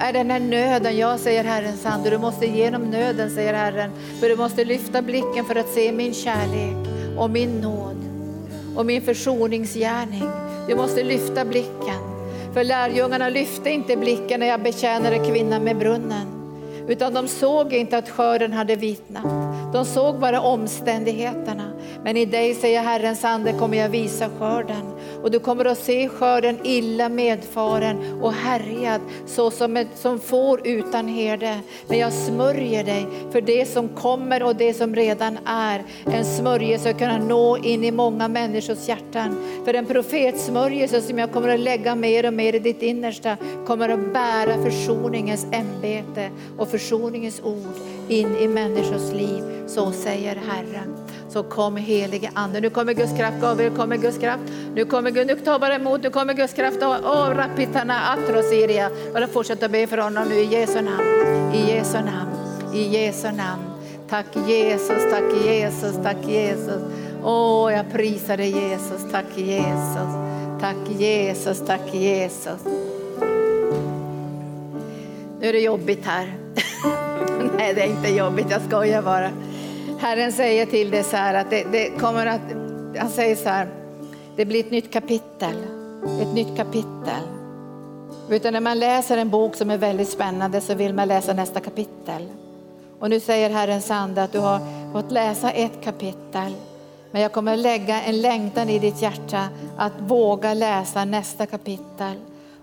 [0.00, 0.98] är den här nöden?
[0.98, 3.90] Ja, säger Herrens ande, du måste igenom nöden, säger Herren.
[4.20, 6.88] För du måste lyfta blicken för att se min kärlek
[7.18, 7.96] och min nåd
[8.76, 10.28] och min försoningsgärning.
[10.68, 12.00] Du måste lyfta blicken.
[12.54, 16.26] För lärjungarna lyfte inte blicken när jag betjänade kvinnan med brunnen.
[16.88, 19.24] Utan de såg inte att skörden hade vitnat.
[19.72, 21.72] De såg bara omständigheterna.
[22.04, 24.99] Men i dig, säger Herrens ande, kommer jag visa skörden.
[25.22, 30.66] Och du kommer att se skörden illa medfaren och härjad så som, ett, som får
[30.66, 31.60] utan herde.
[31.88, 35.84] Men jag smörjer dig för det som kommer och det som redan är.
[36.04, 39.62] En smörjelse att kunna nå in i många människors hjärtan.
[39.64, 43.88] För en profetsmörjelse som jag kommer att lägga mer och mer i ditt innersta kommer
[43.88, 47.76] att bära försoningens ämbete och försoningens ord
[48.08, 49.42] in i människors liv.
[49.66, 51.09] Så säger Herren.
[51.32, 52.60] Så kom helige Ande.
[52.60, 54.42] Nu kommer Guds kraft, Gabriel, kommer Guds kraft.
[54.74, 56.78] Nu kommer Gud, nu ta bara emot, nu kommer Guds kraft.
[56.82, 58.90] Åh, rapitana atrosiria.
[59.12, 61.54] Bara fortsätta be för honom nu i Jesu namn.
[61.54, 62.30] I Jesu namn.
[62.74, 63.62] I Jesu namn.
[64.08, 66.82] Tack Jesus, tack Jesus, tack Jesus.
[67.24, 70.14] Åh, jag prisar dig Jesus, tack Jesus.
[70.60, 72.64] Tack Jesus, tack Jesus.
[75.40, 76.34] Nu är det jobbigt här.
[77.56, 79.30] Nej, det är inte jobbigt, jag skojar bara.
[80.00, 82.40] Herren säger till dig så här att det, det, kommer att,
[82.98, 83.68] han säger så här,
[84.36, 85.54] det blir ett nytt kapitel,
[86.22, 87.22] ett nytt kapitel.
[88.30, 91.60] Utan när man läser en bok som är väldigt spännande så vill man läsa nästa
[91.60, 92.28] kapitel.
[92.98, 94.60] Och nu säger Herrens ande att du har
[94.92, 96.54] fått läsa ett kapitel,
[97.10, 102.14] men jag kommer lägga en längtan i ditt hjärta att våga läsa nästa kapitel.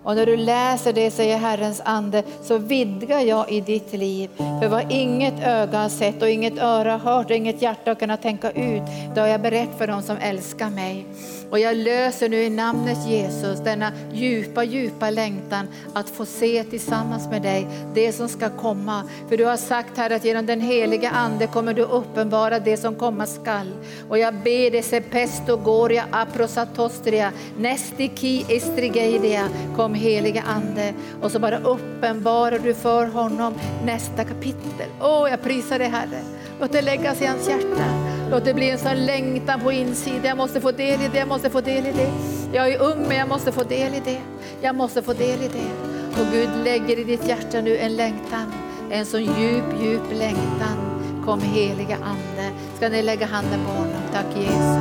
[0.02, 4.30] Och när du läser det, säger Herrens ande, så vidgar jag i ditt liv.
[4.36, 7.94] För vad inget öga har sett och inget öra har hört och inget hjärta har
[7.94, 8.82] kunnat tänka ut,
[9.14, 11.06] det har jag berättat för dem som älskar mig.
[11.50, 17.28] Och jag löser nu i namnet Jesus denna djupa, djupa längtan att få se tillsammans
[17.28, 19.02] med dig det som ska komma.
[19.28, 22.94] För du har sagt här att genom den heliga ande kommer du uppenbara det som
[22.94, 23.72] komma skall.
[24.08, 30.94] Och jag ber dig, se pesto goria aprosatostria, nestiki estrigeidia, kom heliga ande.
[31.22, 34.88] Och så bara uppenbarar du för honom nästa kapitel.
[35.00, 36.22] Åh, oh, jag prisar dig Herre.
[36.60, 37.84] Låt det läggas i hans hjärta.
[38.30, 40.24] Låt det bli en sån längtan på insidan.
[40.24, 42.10] Jag måste få del i det, jag måste få del i det.
[42.52, 44.20] Jag är ung men jag måste få del i det.
[44.60, 45.98] Jag måste få del i det.
[46.20, 48.52] Och Gud lägger i ditt hjärta nu en längtan.
[48.90, 50.76] En sån djup, djup längtan.
[51.24, 52.50] Kom heliga Ande.
[52.76, 54.02] Ska ni lägga handen på honom?
[54.12, 54.78] Tack Jesus.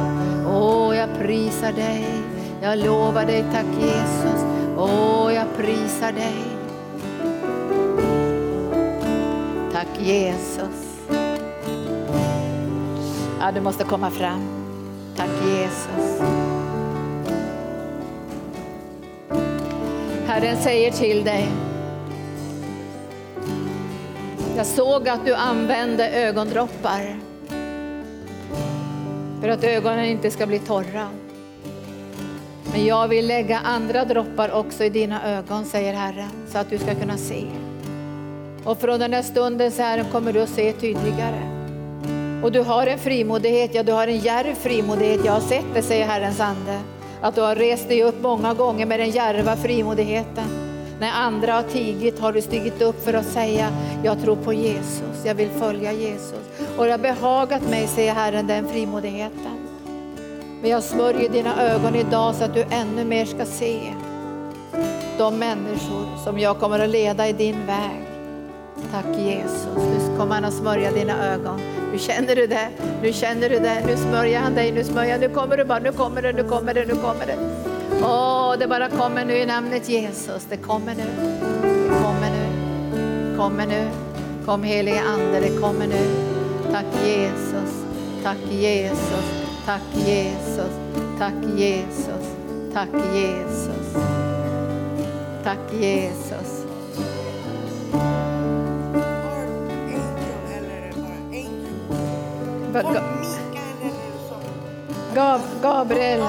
[0.47, 2.05] Åh, jag prisar dig.
[2.61, 4.46] Jag lovar dig, tack Jesus.
[4.79, 6.35] Åh, jag prisar dig.
[9.73, 10.99] Tack Jesus.
[13.39, 14.47] Ja, du måste komma fram.
[15.15, 16.21] Tack Jesus.
[20.27, 21.47] Herren säger till dig.
[24.57, 27.19] Jag såg att du använde ögondroppar
[29.41, 31.09] för att ögonen inte ska bli torra.
[32.71, 36.77] Men jag vill lägga andra droppar också i dina ögon, säger Herren, så att du
[36.77, 37.43] ska kunna se.
[38.63, 41.41] Och från den här stunden så Herren, kommer du att se tydligare.
[42.43, 45.25] Och du har en frimodighet, ja du har en djärv frimodighet.
[45.25, 46.79] Jag har sett det, säger Herrens ande.
[47.21, 50.67] Att du har rest dig upp många gånger med den djärva frimodigheten.
[50.99, 53.69] När andra har tigit har du stigit upp för att säga,
[54.03, 56.41] jag tror på Jesus, jag vill följa Jesus.
[56.77, 59.56] Och det har behagat mig, säger Herren, den frimodigheten.
[60.61, 63.93] Men jag smörjer dina ögon idag så att du ännu mer ska se
[65.17, 68.03] de människor som jag kommer att leda i din väg.
[68.91, 71.59] Tack Jesus, nu kommer han att smörja dina ögon.
[71.91, 72.69] Nu känner du det,
[73.01, 75.91] nu känner du det, nu smörjer han dig, nu smörjer nu kommer du bara, nu
[75.91, 77.37] kommer det, nu kommer det, nu kommer det.
[78.03, 81.03] Åh, det bara kommer nu i namnet Jesus, det kommer nu,
[81.61, 83.87] det kommer nu, kommer nu.
[84.47, 86.07] Kom helige Ande, det kommer nu.
[86.71, 87.85] Tack Jesus,
[88.23, 90.71] tack Jesus, tack Jesus,
[91.19, 92.35] tack Jesus,
[92.73, 93.93] tack Jesus,
[95.43, 96.63] tack Jesus.
[102.71, 102.83] Ga
[105.15, 106.19] Gab Gabriel.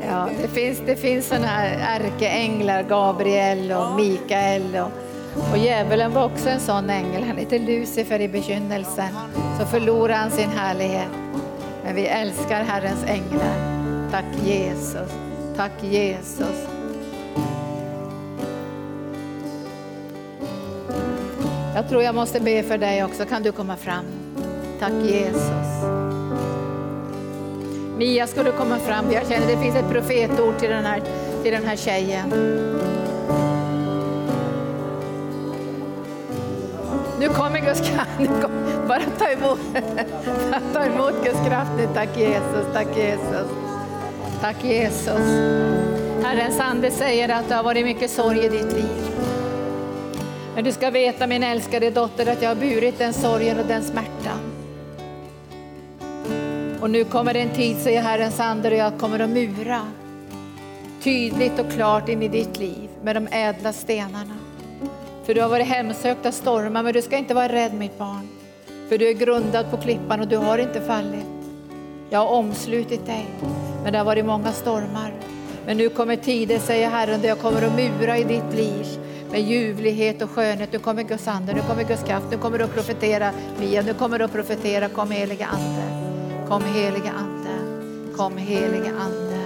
[0.00, 4.76] Ja, det finns, det finns sådana här ärkeänglar, Gabriel och Mikael.
[4.76, 7.22] Och, och djävulen var också en sån ängel.
[7.22, 9.08] Han heter Lucifer i begynnelsen.
[9.58, 11.08] Så förlorade han sin härlighet.
[11.84, 13.76] Men vi älskar Herrens änglar.
[14.10, 15.12] Tack Jesus.
[15.56, 16.66] Tack Jesus.
[21.74, 23.24] Jag tror jag måste be för dig också.
[23.24, 24.04] Kan du komma fram?
[24.80, 25.84] Tack Jesus.
[27.98, 29.12] Mia, ska du komma fram?
[29.12, 31.02] Jag känner att det finns ett profetord till den här,
[31.42, 32.32] till den här tjejen.
[37.20, 38.30] Nu kommer Guds kraft.
[38.88, 39.58] Bara ta emot,
[40.72, 41.88] ta emot Guds kraft nu.
[41.94, 43.50] Tack Jesus, tack Jesus.
[44.40, 45.20] Tack Jesus.
[46.22, 49.10] Herrens ande säger att det har varit mycket sorg i ditt liv.
[50.54, 53.82] Men du ska veta min älskade dotter att jag har burit den sorgen och den
[53.82, 54.38] smärtan.
[56.80, 59.80] Och nu kommer en tid, säger Herrens ande, och jag kommer att mura
[61.02, 64.45] tydligt och klart in i ditt liv med de ädla stenarna.
[65.26, 68.28] För du har varit hemsökt av stormar, men du ska inte vara rädd mitt barn.
[68.88, 71.26] För du är grundad på klippan och du har inte fallit.
[72.10, 73.26] Jag har omslutit dig,
[73.82, 75.14] men det har varit många stormar.
[75.66, 78.86] Men nu kommer tider, säger Herren, då jag kommer att mura i ditt liv
[79.30, 80.72] med ljuvlighet och skönhet.
[80.72, 83.30] Nu kommer Guds ande, nu kommer Guds kraft, nu kommer du att profetera
[83.60, 85.82] Mia, nu kommer du att profetera, kom helige ande.
[86.48, 87.50] Kom helige ande,
[88.16, 89.38] kom helige ande,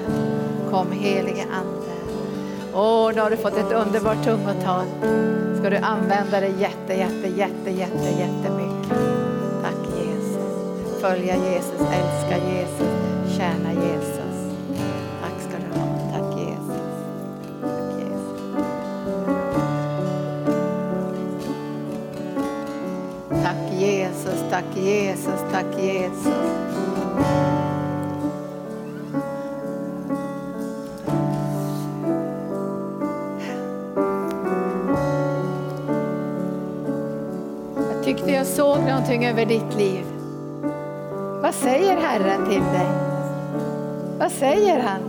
[0.71, 1.80] kom helige ande.
[2.75, 4.87] Åh, nu har du fått ett underbart tungotal.
[5.59, 8.99] Ska du använda det jätte, jätte, jätte, jätte, jättemycket.
[9.63, 11.01] Tack Jesus.
[11.01, 12.89] Följa Jesus, älska Jesus,
[13.37, 14.55] tjäna Jesus.
[15.23, 15.87] Tack ska du ha.
[16.13, 16.83] Tack Jesus.
[17.63, 18.35] Tack Jesus.
[23.43, 26.61] Tack Jesus, tack Jesus, tack Jesus.
[38.41, 40.05] Jag såg någonting över ditt liv.
[41.43, 42.89] Vad säger Herren till dig?
[44.19, 45.01] Vad säger han?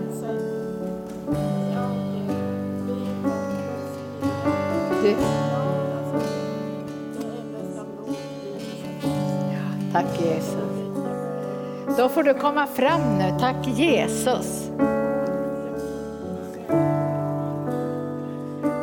[5.04, 5.16] Du.
[9.52, 10.56] Ja, tack Jesus.
[11.98, 13.38] Då får du komma fram nu.
[13.40, 14.70] Tack Jesus.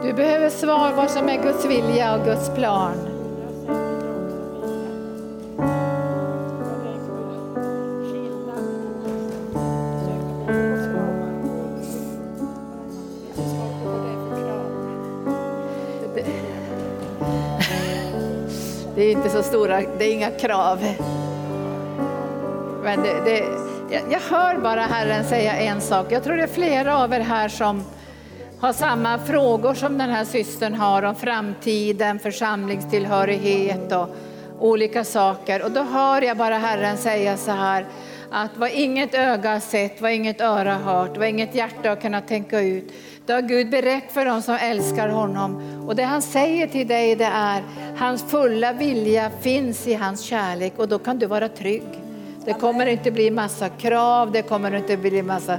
[0.03, 3.08] Du behöver svar vad som är Guds vilja och Guds plan.
[19.09, 20.79] Är inte så stora, det är inga krav.
[22.83, 23.45] Men det, det,
[24.11, 26.07] jag hör bara Herren säga en sak.
[26.11, 27.85] Jag tror det är flera av er här som
[28.61, 34.09] har samma frågor som den här systern har om framtiden, församlingstillhörighet och
[34.59, 35.65] olika saker.
[35.65, 37.87] Och då hör jag bara Herren säga så här
[38.31, 41.97] att vad inget öga har sett, vad inget öra har hört, vad inget hjärta har
[41.97, 42.93] kunnat tänka ut,
[43.27, 45.63] det har Gud berett för dem som älskar honom.
[45.89, 47.63] Och det han säger till dig det är,
[47.97, 52.03] hans fulla vilja finns i hans kärlek och då kan du vara trygg.
[52.45, 55.59] Det kommer inte bli massa krav, det kommer inte bli massa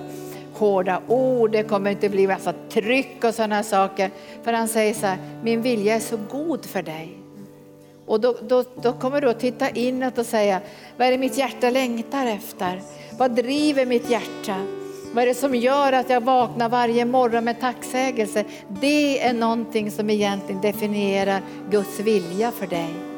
[0.53, 4.11] hårda ord, det kommer inte bli massa tryck och sådana saker.
[4.43, 7.18] För han säger så här, min vilja är så god för dig.
[8.10, 10.61] Och då, då, då kommer du att titta inåt och säga,
[10.98, 12.81] vad är det mitt hjärta längtar efter?
[13.18, 14.56] Vad driver mitt hjärta?
[15.14, 18.45] Vad är det som gör att jag vaknar varje morgon med tacksägelse?
[18.81, 23.09] Det är någonting som egentligen definierar Guds vilja för dig.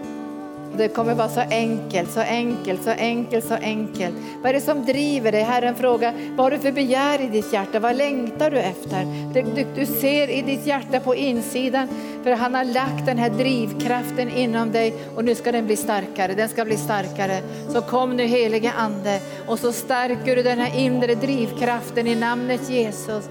[0.77, 4.15] Det kommer vara så enkelt, så enkelt, så enkelt, så enkelt.
[4.41, 5.41] Vad är det som driver dig?
[5.41, 7.79] Herren frågar, vad har du för begär i ditt hjärta?
[7.79, 9.31] Vad längtar du efter?
[9.33, 11.87] Du, du, du ser i ditt hjärta på insidan,
[12.23, 16.33] för han har lagt den här drivkraften inom dig och nu ska den bli starkare.
[16.33, 17.41] Den ska bli starkare.
[17.69, 22.69] Så kom nu helige Ande och så stärker du den här inre drivkraften i namnet
[22.69, 23.29] Jesus.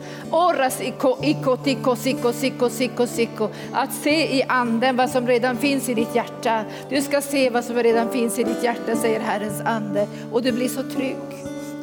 [0.81, 3.49] Iko, iko, tiko, siko, siko, siko, siko.
[3.73, 6.65] Att se i anden vad som redan finns i ditt hjärta.
[6.89, 10.09] Du ska se vad som redan finns i ditt hjärta, säger Herrens ande.
[10.33, 11.17] Och du blir så trygg.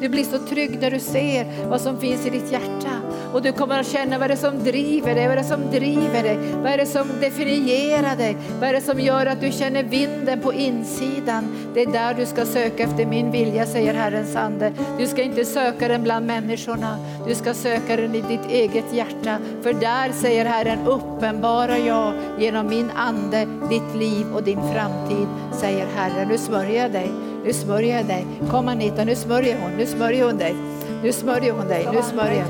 [0.00, 3.07] Du blir så trygg när du ser vad som finns i ditt hjärta.
[3.32, 5.70] Och du kommer att känna vad det är som driver dig, vad det är som
[5.70, 9.52] driver dig, vad är det som definierar dig, vad är det som gör att du
[9.52, 11.56] känner vinden på insidan.
[11.74, 14.72] Det är där du ska söka efter min vilja, säger Herrens ande.
[14.98, 19.38] Du ska inte söka den bland människorna, du ska söka den i ditt eget hjärta.
[19.62, 25.86] För där, säger Herren, uppenbarar jag genom min ande ditt liv och din framtid, säger
[25.96, 26.28] Herren.
[26.28, 27.10] Nu smörjer jag dig.
[27.44, 28.26] Nu smörjer jag dig.
[28.50, 29.70] Kom Anita, nu smörjer hon.
[29.76, 30.54] Nu smörjer hon dig.
[31.02, 31.88] Nu smörjer hon dig.
[31.92, 32.44] Nu smörjer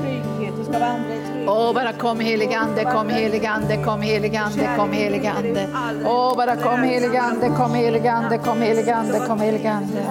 [1.47, 5.67] Åh, bara kom helig ande, kom helig ande, kom helig ande, kom helig ande.
[6.05, 10.03] Åh, bara kom helig ande, kom helig ande, kom helig ande, kom helig ande.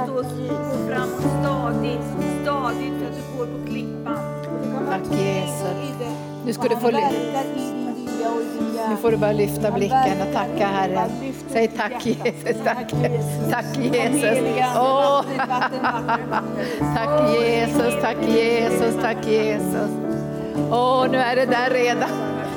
[1.40, 2.00] Stadigt,
[2.42, 4.18] stadigt att du går på klippan.
[4.90, 6.08] Tack Jesus.
[6.44, 6.90] Nu ska du få
[8.90, 11.10] nu får du bara lyfta blicken och tacka Herren.
[11.48, 12.94] Säg tack Jesus, tack,
[13.50, 14.38] tack Jesus.
[14.76, 15.22] Oh.
[16.94, 20.07] Tack Jesus, tack Jesus, tack Jesus.
[20.70, 22.10] Åh, oh, nu är det där redan.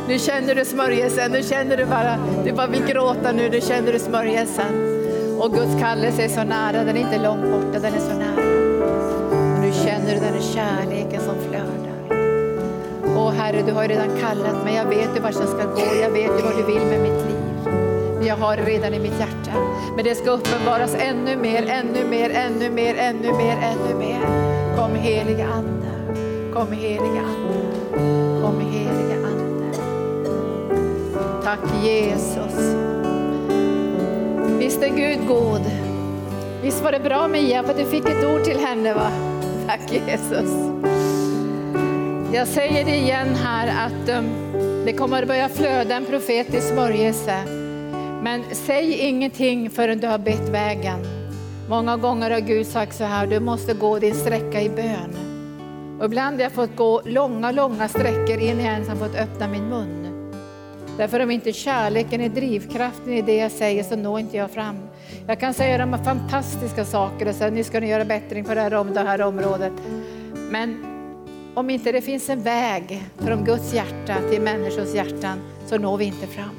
[0.08, 3.94] Nu känner du smörjelsen, nu känner du bara, du bara vill gråta nu, nu känner
[3.94, 4.92] du smörjelsen.
[5.40, 8.52] Och Guds kallelse är så nära, den är inte långt borta, den är så nära.
[9.54, 11.92] Och nu känner du den här kärleken som flödar.
[13.18, 15.96] Åh Herre, du har ju redan kallat mig, jag vet ju vart jag ska gå,
[16.02, 17.42] jag vet ju vad du vill med mitt liv.
[18.28, 19.52] Jag har det redan i mitt hjärta.
[19.96, 24.22] Men det ska uppenbaras ännu mer, ännu mer, ännu mer, ännu mer, ännu mer.
[24.78, 25.92] Kom heliga Ande,
[26.54, 27.61] kom heliga Ande,
[31.52, 32.76] Tack Jesus.
[34.60, 35.62] Visst är Gud god?
[36.62, 39.12] Visst var det bra Mia för att du fick ett ord till henne va?
[39.68, 40.52] Tack Jesus.
[42.34, 44.30] Jag säger det igen här att um,
[44.86, 47.44] det kommer att börja flöda en profetisk smörjelse.
[48.24, 51.00] Men säg ingenting förrän du har bett vägen.
[51.70, 55.16] Många gånger har Gud sagt så här, du måste gå din sträcka i bön.
[56.00, 59.48] Och ibland har jag fått gå långa, långa sträckor innan jag ens har fått öppna
[59.48, 60.01] min mun.
[60.98, 64.76] Därför om inte kärleken är drivkraften i det jag säger så når inte jag fram.
[65.28, 68.54] Jag kan säga de här fantastiska saker och säga nu ska ni göra bättring på
[68.54, 69.74] det här, om det här området.
[70.50, 70.86] Men
[71.54, 76.06] om inte det finns en väg från Guds hjärta till människors hjärtan så når vi
[76.06, 76.56] inte fram.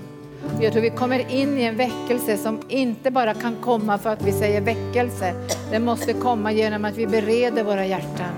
[0.60, 4.22] Jag tror vi kommer in i en väckelse som inte bara kan komma för att
[4.22, 5.34] vi säger väckelse.
[5.70, 8.34] Den måste komma genom att vi bereder våra hjärtan.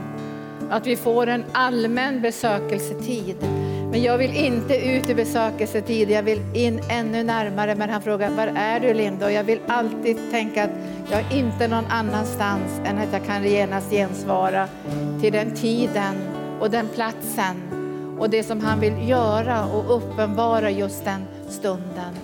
[0.71, 3.37] Att vi får en allmän besökelsetid.
[3.91, 7.75] Men jag vill inte ut i besökelsetid, jag vill in ännu närmare.
[7.75, 9.27] Men han frågar, var är du Linda?
[9.27, 10.71] Och jag vill alltid tänka att
[11.11, 14.69] jag är inte någon annanstans än att jag kan genast gensvara
[15.21, 16.15] till den tiden
[16.61, 17.57] och den platsen
[18.19, 22.15] och det som han vill göra och uppenbara just den stunden.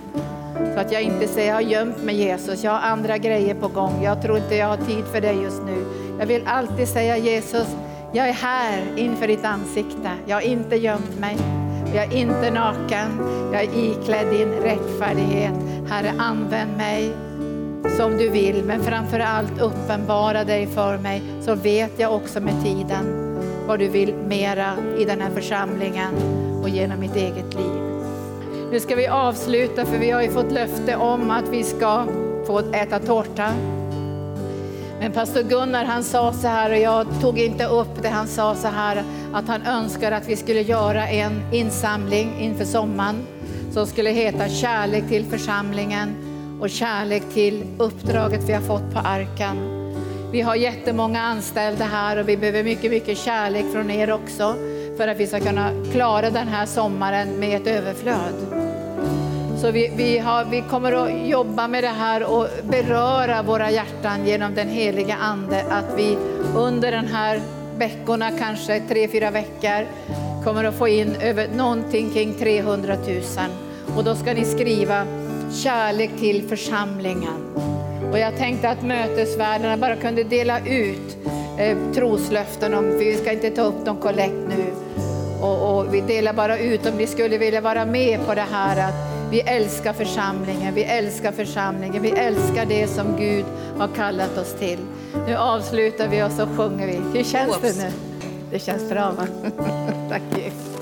[0.73, 3.67] Så att jag inte säger jag har gömt mig Jesus, jag har andra grejer på
[3.67, 5.85] gång, jag tror inte jag har tid för dig just nu.
[6.19, 7.67] Jag vill alltid säga Jesus,
[8.13, 11.37] jag är här inför ditt ansikte, jag har inte gömt mig.
[11.95, 13.19] Jag är inte naken,
[13.53, 15.53] jag är iklädd din rättfärdighet.
[15.89, 17.11] Herre, använd mig
[17.97, 22.63] som du vill, men framför allt uppenbara dig för mig, så vet jag också med
[22.63, 26.13] tiden vad du vill mera i den här församlingen
[26.63, 27.81] och genom mitt eget liv.
[28.71, 32.05] Nu ska vi avsluta för vi har ju fått löfte om att vi ska
[32.47, 33.53] få äta tårta.
[35.01, 38.55] Men pastor Gunnar han sa så här och jag tog inte upp det, han sa
[38.55, 39.03] så här
[39.33, 43.27] att han önskar att vi skulle göra en insamling inför sommaren
[43.73, 46.15] som skulle heta Kärlek till församlingen
[46.61, 49.57] och kärlek till uppdraget vi har fått på arken.
[50.31, 54.55] Vi har jättemånga anställda här och vi behöver mycket, mycket kärlek från er också
[54.97, 58.70] för att vi ska kunna klara den här sommaren med ett överflöd.
[59.61, 64.27] Så vi, vi, har, vi, kommer att jobba med det här och beröra våra hjärtan
[64.27, 65.65] genom den heliga Ande.
[65.69, 66.17] Att vi
[66.55, 67.41] under den här
[67.77, 69.87] veckorna, kanske tre, fyra veckor,
[70.43, 73.21] kommer att få in över någonting kring 300 000.
[73.97, 75.05] Och då ska ni skriva
[75.63, 77.55] kärlek till församlingen.
[78.11, 81.17] Och jag tänkte att mötesvärdarna bara kunde dela ut
[81.57, 84.65] eh, troslöften om, för vi ska inte ta upp någon kollekt nu.
[85.41, 88.89] Och, och, vi delar bara ut om ni skulle vilja vara med på det här
[88.89, 93.45] att vi älskar församlingen, vi älskar församlingen, vi älskar det som Gud
[93.77, 94.79] har kallat oss till.
[95.27, 97.17] Nu avslutar vi och så sjunger vi.
[97.17, 97.91] Hur känns det nu?
[98.51, 99.27] Det känns bra va?
[100.09, 100.77] Tack Jesus.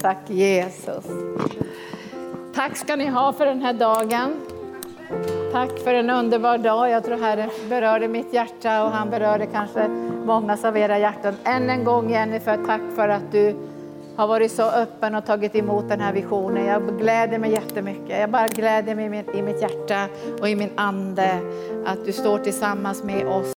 [0.00, 1.04] Tack Jesus.
[2.54, 4.40] Tack ska ni ha för den här dagen.
[5.52, 6.90] Tack för en underbar dag.
[6.90, 9.88] Jag tror Herren berörde mitt hjärta och han berörde kanske
[10.24, 11.34] många av era hjärtan.
[11.44, 13.56] Än en gång Jennifer, tack för att du
[14.18, 16.66] har varit så öppen och tagit emot den här visionen.
[16.66, 18.20] Jag gläder mig jättemycket.
[18.20, 20.06] Jag bara gläder mig i mitt hjärta
[20.40, 21.40] och i min ande
[21.86, 23.46] att du står tillsammans med oss.